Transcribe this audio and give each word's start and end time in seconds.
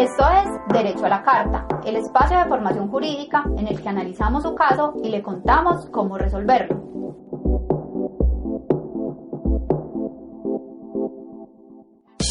Esto 0.00 0.24
es 0.30 0.48
Derecho 0.72 1.04
a 1.04 1.10
la 1.10 1.22
Carta, 1.22 1.66
el 1.84 1.96
espacio 1.96 2.38
de 2.38 2.46
formación 2.46 2.88
jurídica 2.88 3.44
en 3.58 3.68
el 3.68 3.82
que 3.82 3.86
analizamos 3.86 4.42
su 4.42 4.54
caso 4.54 4.94
y 5.04 5.10
le 5.10 5.22
contamos 5.22 5.84
cómo 5.90 6.16
resolverlo. 6.16 6.74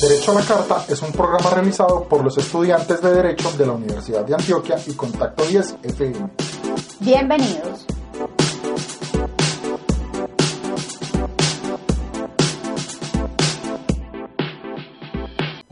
Derecho 0.01 0.31
a 0.31 0.33
la 0.33 0.41
Carta 0.41 0.85
es 0.89 0.99
un 1.03 1.11
programa 1.11 1.47
realizado 1.51 2.05
por 2.05 2.23
los 2.23 2.35
estudiantes 2.39 3.03
de 3.03 3.13
Derecho 3.13 3.51
de 3.51 3.67
la 3.67 3.73
Universidad 3.73 4.25
de 4.25 4.33
Antioquia 4.33 4.77
y 4.87 4.93
Contacto 4.93 5.43
10 5.43 5.77
FM. 5.83 6.27
Bienvenidos. 7.01 7.85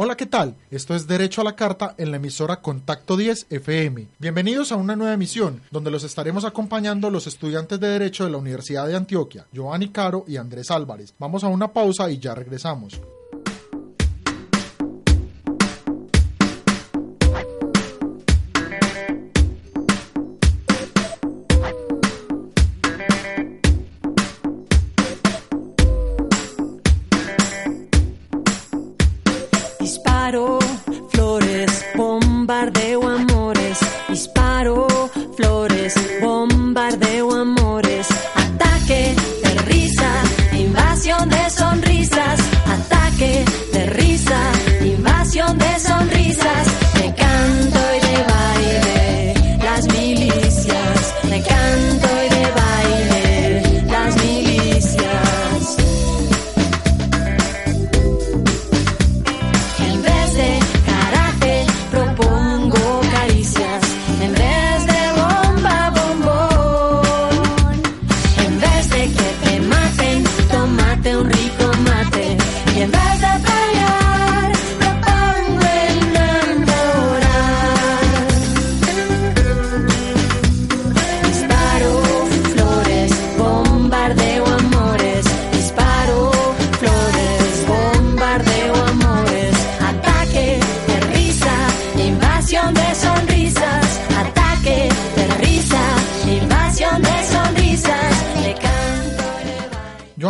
Hola, 0.07 0.15
¿qué 0.15 0.25
tal? 0.25 0.55
Esto 0.71 0.95
es 0.95 1.05
Derecho 1.05 1.41
a 1.41 1.43
la 1.43 1.57
Carta 1.57 1.93
en 1.97 2.11
la 2.11 2.15
emisora 2.15 2.61
Contacto 2.61 3.17
10 3.17 3.47
FM. 3.49 4.07
Bienvenidos 4.19 4.71
a 4.71 4.77
una 4.77 4.95
nueva 4.95 5.13
emisión 5.13 5.61
donde 5.69 5.91
los 5.91 6.05
estaremos 6.05 6.45
acompañando 6.45 7.09
los 7.09 7.27
estudiantes 7.27 7.77
de 7.77 7.89
Derecho 7.89 8.23
de 8.23 8.31
la 8.31 8.37
Universidad 8.37 8.87
de 8.87 8.95
Antioquia, 8.95 9.47
Giovanni 9.51 9.89
Caro 9.89 10.23
y 10.25 10.37
Andrés 10.37 10.71
Álvarez. 10.71 11.13
Vamos 11.19 11.43
a 11.43 11.49
una 11.49 11.73
pausa 11.73 12.09
y 12.09 12.19
ya 12.19 12.33
regresamos. 12.33 13.01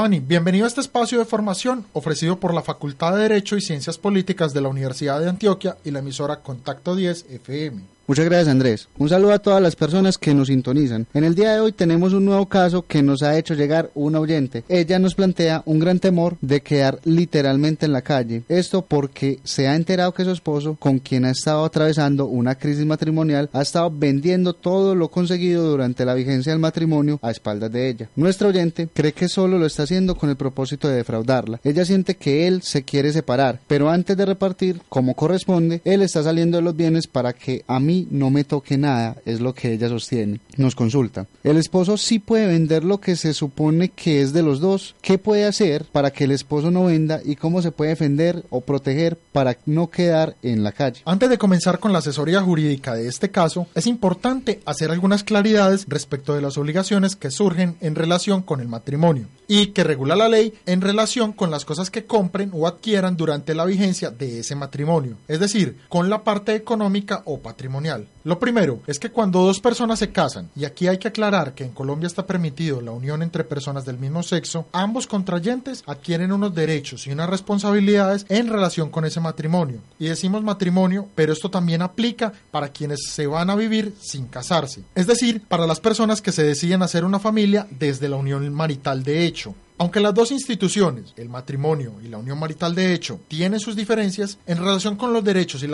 Bienvenido 0.09 0.63
a 0.63 0.69
este 0.69 0.79
espacio 0.79 1.19
de 1.19 1.25
formación 1.25 1.85
ofrecido 1.91 2.39
por 2.39 2.53
la 2.53 2.61
Facultad 2.61 3.13
de 3.13 3.23
Derecho 3.23 3.57
y 3.57 3.61
Ciencias 3.61 3.97
Políticas 3.97 4.53
de 4.53 4.61
la 4.61 4.69
Universidad 4.69 5.19
de 5.19 5.27
Antioquia 5.27 5.77
y 5.83 5.91
la 5.91 5.99
emisora 5.99 6.37
Contacto 6.37 6.95
10 6.95 7.25
FM. 7.29 7.96
Muchas 8.07 8.23
gracias 8.23 8.47
Andrés. 8.47 8.87
Un 8.97 9.09
saludo 9.09 9.33
a 9.33 9.39
todas 9.39 9.61
las 9.61 9.75
personas 9.75 10.17
que 10.17 10.33
nos 10.33 10.47
sintonizan. 10.47 11.07
En 11.13 11.25
el 11.25 11.35
día 11.35 11.51
de 11.51 11.59
hoy 11.59 11.73
tenemos 11.73 12.13
un 12.13 12.23
nuevo 12.23 12.45
caso 12.45 12.85
que 12.87 13.03
nos 13.03 13.21
ha 13.21 13.37
hecho 13.37 13.53
llegar 13.53 13.91
un 13.95 14.15
oyente. 14.15 14.63
Ella 14.69 14.97
nos 14.97 15.13
plantea 15.13 15.61
un 15.65 15.79
gran 15.79 15.99
temor 15.99 16.37
de 16.39 16.61
quedar 16.61 17.01
literalmente 17.03 17.85
en 17.85 17.91
la 17.91 18.03
calle. 18.03 18.43
Esto 18.47 18.81
porque 18.81 19.39
se 19.43 19.67
ha 19.67 19.75
enterado 19.75 20.13
que 20.13 20.23
su 20.23 20.31
esposo, 20.31 20.77
con 20.79 20.99
quien 20.99 21.25
ha 21.25 21.31
estado 21.31 21.65
atravesando 21.65 22.27
una 22.27 22.55
crisis 22.55 22.85
matrimonial, 22.85 23.49
ha 23.51 23.61
estado 23.61 23.91
vendiendo 23.93 24.53
todo 24.53 24.95
lo 24.95 25.11
conseguido 25.11 25.69
durante 25.69 26.05
la 26.05 26.13
vigencia 26.13 26.53
del 26.53 26.61
matrimonio 26.61 27.19
a 27.21 27.31
espaldas 27.31 27.73
de 27.73 27.89
ella. 27.89 28.09
Nuestra 28.15 28.47
oyente 28.47 28.87
cree 28.93 29.11
que 29.11 29.27
solo 29.27 29.59
lo 29.59 29.65
está 29.65 29.83
haciendo 29.83 30.15
con 30.15 30.29
el 30.29 30.37
propósito 30.37 30.87
de 30.87 30.95
defraudarla. 30.95 31.59
Ella 31.61 31.83
siente 31.83 32.15
que 32.15 32.47
él 32.47 32.61
se 32.61 32.83
quiere 32.83 33.11
separar, 33.11 33.59
pero 33.67 33.89
antes 33.89 34.15
de 34.15 34.25
repartir 34.25 34.79
como 34.87 35.13
corresponde, 35.13 35.81
él 35.83 36.01
está 36.03 36.23
saliendo 36.23 36.55
de 36.55 36.63
los 36.63 36.77
bienes 36.77 37.07
para 37.07 37.33
que 37.33 37.65
a 37.67 37.81
mí 37.81 37.96
no 38.11 38.29
me 38.29 38.43
toque 38.43 38.77
nada, 38.77 39.15
es 39.25 39.39
lo 39.39 39.53
que 39.53 39.73
ella 39.73 39.87
sostiene. 39.87 40.41
Nos 40.57 40.75
consulta. 40.75 41.27
El 41.43 41.57
esposo 41.57 41.97
sí 41.97 42.19
puede 42.19 42.47
vender 42.47 42.83
lo 42.83 42.99
que 42.99 43.15
se 43.15 43.33
supone 43.33 43.89
que 43.89 44.21
es 44.21 44.33
de 44.33 44.43
los 44.43 44.59
dos. 44.59 44.95
¿Qué 45.01 45.17
puede 45.17 45.45
hacer 45.45 45.85
para 45.85 46.11
que 46.11 46.25
el 46.25 46.31
esposo 46.31 46.69
no 46.69 46.85
venda 46.85 47.21
y 47.23 47.35
cómo 47.35 47.61
se 47.61 47.71
puede 47.71 47.91
defender 47.91 48.43
o 48.49 48.61
proteger 48.61 49.17
para 49.31 49.57
no 49.65 49.89
quedar 49.89 50.35
en 50.43 50.63
la 50.63 50.71
calle? 50.71 51.01
Antes 51.05 51.29
de 51.29 51.37
comenzar 51.37 51.79
con 51.79 51.93
la 51.93 51.99
asesoría 51.99 52.41
jurídica 52.41 52.93
de 52.93 53.07
este 53.07 53.31
caso, 53.31 53.67
es 53.73 53.87
importante 53.87 54.59
hacer 54.65 54.91
algunas 54.91 55.23
claridades 55.23 55.85
respecto 55.87 56.35
de 56.35 56.41
las 56.41 56.57
obligaciones 56.57 57.15
que 57.15 57.31
surgen 57.31 57.77
en 57.81 57.95
relación 57.95 58.41
con 58.41 58.59
el 58.59 58.67
matrimonio 58.67 59.27
y 59.47 59.67
que 59.67 59.83
regula 59.83 60.15
la 60.15 60.29
ley 60.29 60.53
en 60.65 60.81
relación 60.81 61.33
con 61.33 61.51
las 61.51 61.65
cosas 61.65 61.89
que 61.89 62.05
compren 62.05 62.51
o 62.53 62.67
adquieran 62.67 63.17
durante 63.17 63.55
la 63.55 63.65
vigencia 63.65 64.11
de 64.11 64.39
ese 64.39 64.55
matrimonio, 64.55 65.17
es 65.27 65.39
decir, 65.39 65.77
con 65.89 66.09
la 66.09 66.23
parte 66.23 66.55
económica 66.55 67.21
o 67.25 67.39
patrimonial. 67.39 68.07
Lo 68.23 68.39
primero 68.39 68.81
es 68.87 68.99
que 68.99 69.09
cuando 69.09 69.41
dos 69.41 69.61
personas 69.61 69.99
se 69.99 70.11
casan, 70.11 70.49
y 70.55 70.65
aquí 70.65 70.87
hay 70.87 70.97
que 70.97 71.07
aclarar 71.07 71.53
que 71.53 71.63
en 71.63 71.71
Colombia 71.71 72.07
está 72.07 72.25
permitido 72.25 72.81
la 72.81 72.91
unión 72.91 73.21
entre 73.21 73.45
personas 73.45 73.85
del 73.85 73.97
mismo 73.97 74.21
sexo, 74.21 74.65
ambos 74.73 75.07
contrayentes 75.07 75.83
adquieren 75.85 76.33
unos 76.33 76.53
derechos 76.53 77.07
y 77.07 77.11
unas 77.11 77.29
responsabilidades 77.29 78.25
en 78.27 78.49
relación 78.49 78.89
con 78.89 79.05
ese 79.05 79.21
matrimonio. 79.21 79.79
Y 79.97 80.07
decimos 80.07 80.43
matrimonio, 80.43 81.07
pero 81.15 81.31
esto 81.31 81.49
también 81.49 81.81
aplica 81.81 82.33
para 82.51 82.69
quienes 82.69 83.07
se 83.09 83.27
van 83.27 83.49
a 83.49 83.55
vivir 83.55 83.93
sin 84.01 84.25
casarse, 84.25 84.81
es 84.93 85.07
decir, 85.07 85.41
para 85.47 85.65
las 85.65 85.79
personas 85.79 86.21
que 86.21 86.33
se 86.33 86.43
deciden 86.43 86.81
hacer 86.81 87.05
una 87.05 87.19
familia 87.19 87.65
desde 87.71 88.09
la 88.09 88.17
unión 88.17 88.53
marital 88.53 89.03
de 89.03 89.25
hecho. 89.25 89.36
Aunque 89.79 89.99
las 89.99 90.13
dos 90.13 90.31
instituciones, 90.31 91.13
el 91.17 91.29
matrimonio 91.29 91.93
y 92.03 92.07
la 92.07 92.17
unión 92.17 92.39
marital 92.39 92.73
de 92.73 92.93
hecho, 92.93 93.19
tienen 93.27 93.59
sus 93.59 93.75
diferencias, 93.75 94.39
en 94.47 94.57
relación 94.57 94.95
con 94.95 95.13
los 95.13 95.23
derechos 95.23 95.61
y, 95.61 95.67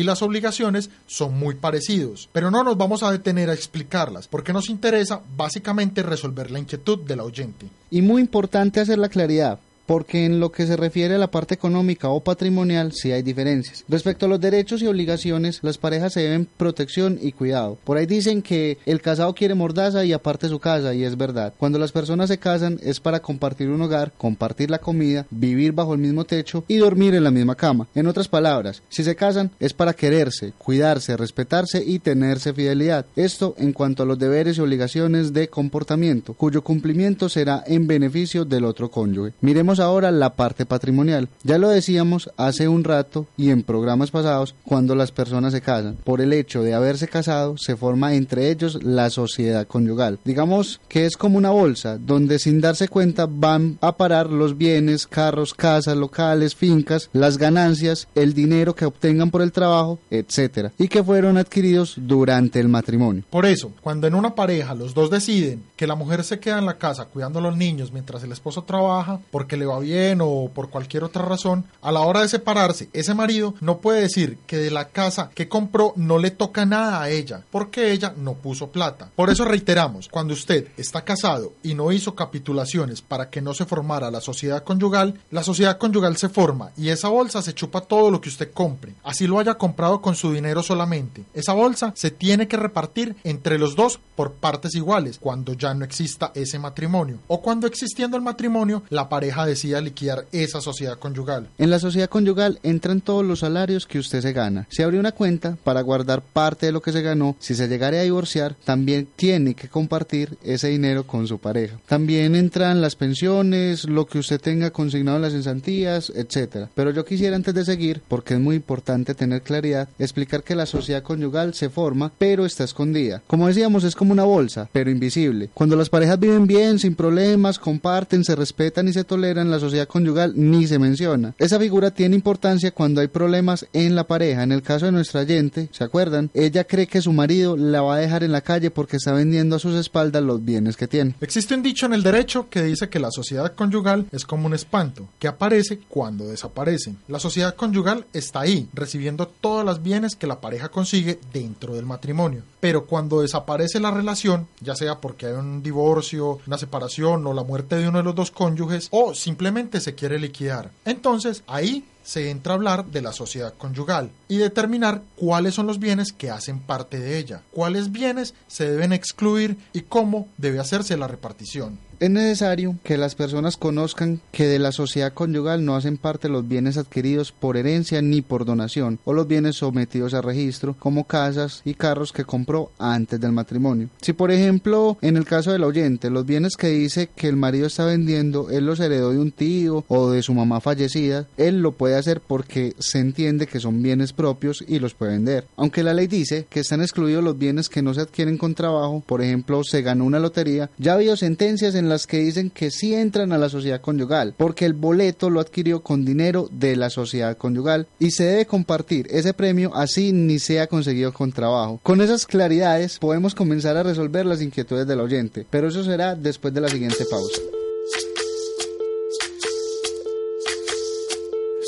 y, 0.00 0.04
las 0.04 0.22
obligaciones 0.22 0.90
son 1.06 1.36
muy 1.36 1.56
parecidos. 1.56 2.28
Pero 2.32 2.52
no 2.52 2.62
nos 2.62 2.76
vamos 2.76 3.02
a 3.02 3.10
detener 3.10 3.50
a 3.50 3.54
explicarlas, 3.54 4.28
porque 4.28 4.52
nos 4.52 4.68
interesa 4.68 5.20
básicamente 5.36 6.02
resolver 6.02 6.50
la 6.52 6.60
inquietud 6.60 7.00
del 7.00 7.20
oyente. 7.20 7.66
Y 7.90 8.02
muy 8.02 8.22
importante 8.22 8.80
hacer 8.80 8.98
la 8.98 9.08
claridad, 9.08 9.58
porque 9.88 10.26
en 10.26 10.38
lo 10.38 10.52
que 10.52 10.66
se 10.66 10.76
refiere 10.76 11.14
a 11.14 11.18
la 11.18 11.30
parte 11.30 11.54
económica 11.54 12.10
o 12.10 12.20
patrimonial 12.20 12.92
sí 12.92 13.10
hay 13.10 13.22
diferencias. 13.22 13.86
Respecto 13.88 14.26
a 14.26 14.28
los 14.28 14.38
derechos 14.38 14.82
y 14.82 14.86
obligaciones, 14.86 15.60
las 15.62 15.78
parejas 15.78 16.12
se 16.12 16.20
deben 16.20 16.46
protección 16.58 17.18
y 17.22 17.32
cuidado. 17.32 17.78
Por 17.84 17.96
ahí 17.96 18.04
dicen 18.04 18.42
que 18.42 18.76
el 18.84 19.00
casado 19.00 19.34
quiere 19.34 19.54
mordaza 19.54 20.04
y 20.04 20.12
aparte 20.12 20.50
su 20.50 20.58
casa, 20.58 20.94
y 20.94 21.04
es 21.04 21.16
verdad. 21.16 21.54
Cuando 21.56 21.78
las 21.78 21.92
personas 21.92 22.28
se 22.28 22.36
casan 22.36 22.78
es 22.82 23.00
para 23.00 23.20
compartir 23.20 23.70
un 23.70 23.80
hogar, 23.80 24.12
compartir 24.18 24.70
la 24.70 24.78
comida, 24.78 25.26
vivir 25.30 25.72
bajo 25.72 25.94
el 25.94 26.00
mismo 26.00 26.26
techo 26.26 26.64
y 26.68 26.76
dormir 26.76 27.14
en 27.14 27.24
la 27.24 27.30
misma 27.30 27.54
cama. 27.54 27.88
En 27.94 28.08
otras 28.08 28.28
palabras, 28.28 28.82
si 28.90 29.02
se 29.02 29.16
casan 29.16 29.52
es 29.58 29.72
para 29.72 29.94
quererse, 29.94 30.52
cuidarse, 30.58 31.16
respetarse 31.16 31.82
y 31.82 31.98
tenerse 31.98 32.52
fidelidad. 32.52 33.06
Esto 33.16 33.54
en 33.56 33.72
cuanto 33.72 34.02
a 34.02 34.06
los 34.06 34.18
deberes 34.18 34.58
y 34.58 34.60
obligaciones 34.60 35.32
de 35.32 35.48
comportamiento, 35.48 36.34
cuyo 36.34 36.62
cumplimiento 36.62 37.30
será 37.30 37.64
en 37.66 37.86
beneficio 37.86 38.44
del 38.44 38.66
otro 38.66 38.90
cónyuge. 38.90 39.32
Miremos 39.40 39.77
ahora 39.80 40.10
la 40.10 40.34
parte 40.34 40.66
patrimonial. 40.66 41.28
Ya 41.42 41.58
lo 41.58 41.68
decíamos 41.68 42.30
hace 42.36 42.68
un 42.68 42.84
rato 42.84 43.26
y 43.36 43.50
en 43.50 43.62
programas 43.62 44.10
pasados 44.10 44.54
cuando 44.64 44.94
las 44.94 45.12
personas 45.12 45.52
se 45.52 45.60
casan. 45.60 45.96
Por 46.04 46.20
el 46.20 46.32
hecho 46.32 46.62
de 46.62 46.74
haberse 46.74 47.08
casado 47.08 47.56
se 47.56 47.76
forma 47.76 48.14
entre 48.14 48.50
ellos 48.50 48.82
la 48.82 49.10
sociedad 49.10 49.66
conyugal. 49.66 50.18
Digamos 50.24 50.80
que 50.88 51.06
es 51.06 51.16
como 51.16 51.38
una 51.38 51.50
bolsa 51.50 51.98
donde 51.98 52.38
sin 52.38 52.60
darse 52.60 52.88
cuenta 52.88 53.26
van 53.28 53.78
a 53.80 53.96
parar 53.96 54.30
los 54.30 54.56
bienes, 54.56 55.06
carros, 55.06 55.54
casas, 55.54 55.96
locales, 55.96 56.54
fincas, 56.54 57.10
las 57.12 57.38
ganancias, 57.38 58.08
el 58.14 58.34
dinero 58.34 58.74
que 58.74 58.84
obtengan 58.84 59.30
por 59.30 59.42
el 59.42 59.52
trabajo, 59.52 59.98
etcétera, 60.10 60.72
y 60.78 60.88
que 60.88 61.02
fueron 61.02 61.36
adquiridos 61.36 61.94
durante 61.96 62.60
el 62.60 62.68
matrimonio. 62.68 63.24
Por 63.30 63.46
eso, 63.46 63.72
cuando 63.80 64.06
en 64.06 64.14
una 64.14 64.34
pareja 64.34 64.74
los 64.74 64.94
dos 64.94 65.10
deciden 65.10 65.62
que 65.78 65.86
la 65.86 65.94
mujer 65.94 66.24
se 66.24 66.40
queda 66.40 66.58
en 66.58 66.66
la 66.66 66.76
casa 66.76 67.04
cuidando 67.04 67.38
a 67.38 67.42
los 67.42 67.56
niños 67.56 67.92
mientras 67.92 68.24
el 68.24 68.32
esposo 68.32 68.64
trabaja 68.64 69.20
porque 69.30 69.56
le 69.56 69.64
va 69.64 69.78
bien 69.78 70.18
o 70.20 70.50
por 70.52 70.70
cualquier 70.70 71.04
otra 71.04 71.24
razón, 71.24 71.64
a 71.80 71.92
la 71.92 72.00
hora 72.00 72.22
de 72.22 72.28
separarse, 72.28 72.90
ese 72.92 73.14
marido 73.14 73.54
no 73.60 73.78
puede 73.78 74.00
decir 74.00 74.38
que 74.48 74.56
de 74.56 74.72
la 74.72 74.88
casa 74.88 75.30
que 75.32 75.48
compró 75.48 75.92
no 75.94 76.18
le 76.18 76.32
toca 76.32 76.66
nada 76.66 77.00
a 77.00 77.10
ella 77.10 77.44
porque 77.52 77.92
ella 77.92 78.12
no 78.16 78.34
puso 78.34 78.70
plata. 78.70 79.10
Por 79.14 79.30
eso 79.30 79.44
reiteramos, 79.44 80.08
cuando 80.08 80.34
usted 80.34 80.66
está 80.76 81.02
casado 81.02 81.52
y 81.62 81.74
no 81.74 81.92
hizo 81.92 82.16
capitulaciones 82.16 83.00
para 83.00 83.30
que 83.30 83.40
no 83.40 83.54
se 83.54 83.64
formara 83.64 84.10
la 84.10 84.20
sociedad 84.20 84.64
conyugal, 84.64 85.20
la 85.30 85.44
sociedad 85.44 85.78
conyugal 85.78 86.16
se 86.16 86.28
forma 86.28 86.72
y 86.76 86.88
esa 86.88 87.08
bolsa 87.08 87.40
se 87.40 87.54
chupa 87.54 87.82
todo 87.82 88.10
lo 88.10 88.20
que 88.20 88.30
usted 88.30 88.50
compre, 88.52 88.94
así 89.04 89.28
lo 89.28 89.38
haya 89.38 89.54
comprado 89.54 90.02
con 90.02 90.16
su 90.16 90.32
dinero 90.32 90.64
solamente. 90.64 91.24
Esa 91.34 91.52
bolsa 91.52 91.92
se 91.94 92.10
tiene 92.10 92.48
que 92.48 92.56
repartir 92.56 93.14
entre 93.22 93.60
los 93.60 93.76
dos 93.76 94.00
por 94.16 94.32
partes 94.32 94.74
iguales 94.74 95.18
cuando 95.20 95.52
ya 95.52 95.67
no 95.74 95.84
exista 95.84 96.32
ese 96.34 96.58
matrimonio 96.58 97.18
o 97.26 97.40
cuando 97.42 97.66
existiendo 97.66 98.16
el 98.16 98.22
matrimonio 98.22 98.82
la 98.90 99.08
pareja 99.08 99.46
decida 99.46 99.80
liquidar 99.80 100.26
esa 100.32 100.60
sociedad 100.60 100.98
conyugal. 100.98 101.48
En 101.58 101.70
la 101.70 101.78
sociedad 101.78 102.08
conyugal 102.08 102.58
entran 102.62 103.00
todos 103.00 103.24
los 103.24 103.40
salarios 103.40 103.86
que 103.86 103.98
usted 103.98 104.20
se 104.20 104.32
gana. 104.32 104.66
Se 104.70 104.84
abre 104.84 104.98
una 104.98 105.12
cuenta 105.12 105.56
para 105.64 105.80
guardar 105.80 106.22
parte 106.22 106.66
de 106.66 106.72
lo 106.72 106.82
que 106.82 106.92
se 106.92 107.02
ganó. 107.02 107.36
Si 107.38 107.54
se 107.54 107.68
llegara 107.68 107.98
a 107.98 108.02
divorciar, 108.02 108.56
también 108.64 109.08
tiene 109.16 109.54
que 109.54 109.68
compartir 109.68 110.38
ese 110.42 110.68
dinero 110.68 111.06
con 111.06 111.26
su 111.26 111.38
pareja. 111.38 111.78
También 111.86 112.34
entran 112.34 112.80
las 112.80 112.96
pensiones, 112.96 113.84
lo 113.88 114.06
que 114.06 114.18
usted 114.18 114.40
tenga 114.40 114.70
consignado 114.70 115.16
en 115.16 115.22
las 115.22 115.32
cesantías, 115.32 116.12
etcétera. 116.14 116.70
Pero 116.74 116.90
yo 116.90 117.04
quisiera 117.04 117.36
antes 117.36 117.54
de 117.54 117.64
seguir, 117.64 118.02
porque 118.08 118.34
es 118.34 118.40
muy 118.40 118.56
importante 118.56 119.14
tener 119.14 119.42
claridad, 119.42 119.88
explicar 119.98 120.42
que 120.42 120.54
la 120.54 120.66
sociedad 120.66 121.02
conyugal 121.02 121.54
se 121.54 121.70
forma, 121.70 122.12
pero 122.18 122.46
está 122.46 122.64
escondida. 122.64 123.22
Como 123.26 123.46
decíamos, 123.46 123.84
es 123.84 123.94
como 123.94 124.12
una 124.12 124.24
bolsa, 124.24 124.68
pero 124.72 124.90
invisible. 124.90 125.50
Cuando 125.58 125.74
las 125.74 125.90
parejas 125.90 126.20
viven 126.20 126.46
bien, 126.46 126.78
sin 126.78 126.94
problemas, 126.94 127.58
comparten, 127.58 128.22
se 128.22 128.36
respetan 128.36 128.86
y 128.86 128.92
se 128.92 129.02
toleran, 129.02 129.50
la 129.50 129.58
sociedad 129.58 129.88
conyugal 129.88 130.34
ni 130.36 130.68
se 130.68 130.78
menciona. 130.78 131.34
Esa 131.36 131.58
figura 131.58 131.90
tiene 131.90 132.14
importancia 132.14 132.70
cuando 132.70 133.00
hay 133.00 133.08
problemas 133.08 133.66
en 133.72 133.96
la 133.96 134.06
pareja. 134.06 134.44
En 134.44 134.52
el 134.52 134.62
caso 134.62 134.86
de 134.86 134.92
nuestra 134.92 135.26
gente, 135.26 135.68
¿se 135.72 135.82
acuerdan? 135.82 136.30
Ella 136.32 136.62
cree 136.62 136.86
que 136.86 137.02
su 137.02 137.12
marido 137.12 137.56
la 137.56 137.82
va 137.82 137.96
a 137.96 137.98
dejar 137.98 138.22
en 138.22 138.30
la 138.30 138.42
calle 138.42 138.70
porque 138.70 138.98
está 138.98 139.10
vendiendo 139.10 139.56
a 139.56 139.58
sus 139.58 139.74
espaldas 139.74 140.22
los 140.22 140.44
bienes 140.44 140.76
que 140.76 140.86
tiene. 140.86 141.16
Existe 141.20 141.56
un 141.56 141.64
dicho 141.64 141.86
en 141.86 141.94
el 141.94 142.04
derecho 142.04 142.48
que 142.48 142.62
dice 142.62 142.88
que 142.88 143.00
la 143.00 143.10
sociedad 143.10 143.52
conyugal 143.56 144.06
es 144.12 144.24
como 144.24 144.46
un 144.46 144.54
espanto, 144.54 145.08
que 145.18 145.26
aparece 145.26 145.80
cuando 145.88 146.28
desaparece. 146.28 146.94
La 147.08 147.18
sociedad 147.18 147.56
conyugal 147.56 148.06
está 148.12 148.42
ahí, 148.42 148.68
recibiendo 148.74 149.26
todos 149.26 149.64
los 149.64 149.82
bienes 149.82 150.14
que 150.14 150.28
la 150.28 150.40
pareja 150.40 150.68
consigue 150.68 151.18
dentro 151.32 151.74
del 151.74 151.84
matrimonio. 151.84 152.44
Pero 152.60 152.86
cuando 152.86 153.22
desaparece 153.22 153.80
la 153.80 153.90
relación, 153.90 154.46
ya 154.60 154.76
sea 154.76 155.00
porque 155.00 155.26
hay 155.26 155.32
un 155.32 155.47
divorcio, 155.62 156.38
una 156.46 156.58
separación 156.58 157.26
o 157.26 157.32
la 157.32 157.42
muerte 157.42 157.76
de 157.76 157.88
uno 157.88 157.98
de 157.98 158.04
los 158.04 158.14
dos 158.14 158.30
cónyuges, 158.30 158.88
o 158.90 159.14
simplemente 159.14 159.80
se 159.80 159.94
quiere 159.94 160.18
liquidar, 160.18 160.70
entonces 160.84 161.42
ahí 161.46 161.84
se 162.02 162.30
entra 162.30 162.52
a 162.52 162.56
hablar 162.56 162.86
de 162.86 163.02
la 163.02 163.12
sociedad 163.12 163.52
conyugal 163.58 164.10
y 164.28 164.38
determinar 164.38 165.02
cuáles 165.14 165.54
son 165.54 165.66
los 165.66 165.78
bienes 165.78 166.12
que 166.12 166.30
hacen 166.30 166.58
parte 166.58 166.98
de 166.98 167.18
ella, 167.18 167.42
cuáles 167.50 167.92
bienes 167.92 168.34
se 168.46 168.70
deben 168.70 168.94
excluir 168.94 169.58
y 169.74 169.82
cómo 169.82 170.26
debe 170.38 170.58
hacerse 170.58 170.96
la 170.96 171.06
repartición. 171.06 171.78
Es 172.00 172.10
necesario 172.10 172.76
que 172.84 172.96
las 172.96 173.16
personas 173.16 173.56
conozcan 173.56 174.20
que 174.30 174.46
de 174.46 174.60
la 174.60 174.70
sociedad 174.70 175.12
conyugal 175.12 175.64
no 175.64 175.74
hacen 175.74 175.96
parte 175.96 176.28
los 176.28 176.46
bienes 176.46 176.76
adquiridos 176.76 177.32
por 177.32 177.56
herencia 177.56 178.00
ni 178.02 178.22
por 178.22 178.44
donación 178.44 179.00
o 179.04 179.12
los 179.12 179.26
bienes 179.26 179.56
sometidos 179.56 180.14
a 180.14 180.22
registro 180.22 180.76
como 180.78 181.08
casas 181.08 181.60
y 181.64 181.74
carros 181.74 182.12
que 182.12 182.24
compró 182.24 182.70
antes 182.78 183.20
del 183.20 183.32
matrimonio. 183.32 183.88
Si 184.00 184.12
por 184.12 184.30
ejemplo 184.30 184.96
en 185.02 185.16
el 185.16 185.24
caso 185.24 185.50
del 185.50 185.64
oyente 185.64 186.08
los 186.08 186.24
bienes 186.24 186.56
que 186.56 186.68
dice 186.68 187.10
que 187.16 187.26
el 187.26 187.34
marido 187.34 187.66
está 187.66 187.84
vendiendo 187.84 188.48
él 188.50 188.66
los 188.66 188.78
heredó 188.78 189.10
de 189.10 189.18
un 189.18 189.32
tío 189.32 189.84
o 189.88 190.10
de 190.12 190.22
su 190.22 190.34
mamá 190.34 190.60
fallecida, 190.60 191.26
él 191.36 191.62
lo 191.62 191.72
puede 191.72 191.96
hacer 191.96 192.20
porque 192.20 192.76
se 192.78 193.00
entiende 193.00 193.48
que 193.48 193.58
son 193.58 193.82
bienes 193.82 194.12
propios 194.12 194.64
y 194.68 194.78
los 194.78 194.94
puede 194.94 195.14
vender. 195.14 195.46
Aunque 195.56 195.82
la 195.82 195.94
ley 195.94 196.06
dice 196.06 196.46
que 196.48 196.60
están 196.60 196.80
excluidos 196.80 197.24
los 197.24 197.36
bienes 197.36 197.68
que 197.68 197.82
no 197.82 197.92
se 197.92 198.02
adquieren 198.02 198.38
con 198.38 198.54
trabajo, 198.54 199.02
por 199.04 199.20
ejemplo 199.20 199.64
se 199.64 199.82
ganó 199.82 200.04
una 200.04 200.20
lotería, 200.20 200.70
ya 200.78 200.92
ha 200.92 200.94
habido 200.94 201.16
sentencias 201.16 201.74
en 201.74 201.87
las 201.88 202.06
que 202.06 202.18
dicen 202.18 202.50
que 202.50 202.70
sí 202.70 202.94
entran 202.94 203.32
a 203.32 203.38
la 203.38 203.48
sociedad 203.48 203.80
conyugal, 203.80 204.34
porque 204.36 204.64
el 204.64 204.74
boleto 204.74 205.30
lo 205.30 205.40
adquirió 205.40 205.82
con 205.82 206.04
dinero 206.04 206.48
de 206.52 206.76
la 206.76 206.90
sociedad 206.90 207.36
conyugal 207.36 207.86
y 207.98 208.10
se 208.10 208.24
debe 208.24 208.46
compartir 208.46 209.06
ese 209.10 209.34
premio 209.34 209.74
así 209.74 210.12
ni 210.12 210.38
sea 210.38 210.66
conseguido 210.66 211.12
con 211.12 211.32
trabajo. 211.32 211.80
Con 211.82 212.00
esas 212.00 212.26
claridades 212.26 212.98
podemos 212.98 213.34
comenzar 213.34 213.76
a 213.76 213.82
resolver 213.82 214.26
las 214.26 214.42
inquietudes 214.42 214.86
del 214.86 215.00
oyente, 215.00 215.46
pero 215.50 215.68
eso 215.68 215.84
será 215.84 216.14
después 216.14 216.54
de 216.54 216.60
la 216.60 216.68
siguiente 216.68 217.04
pausa. 217.10 217.40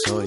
Soy, 0.06 0.26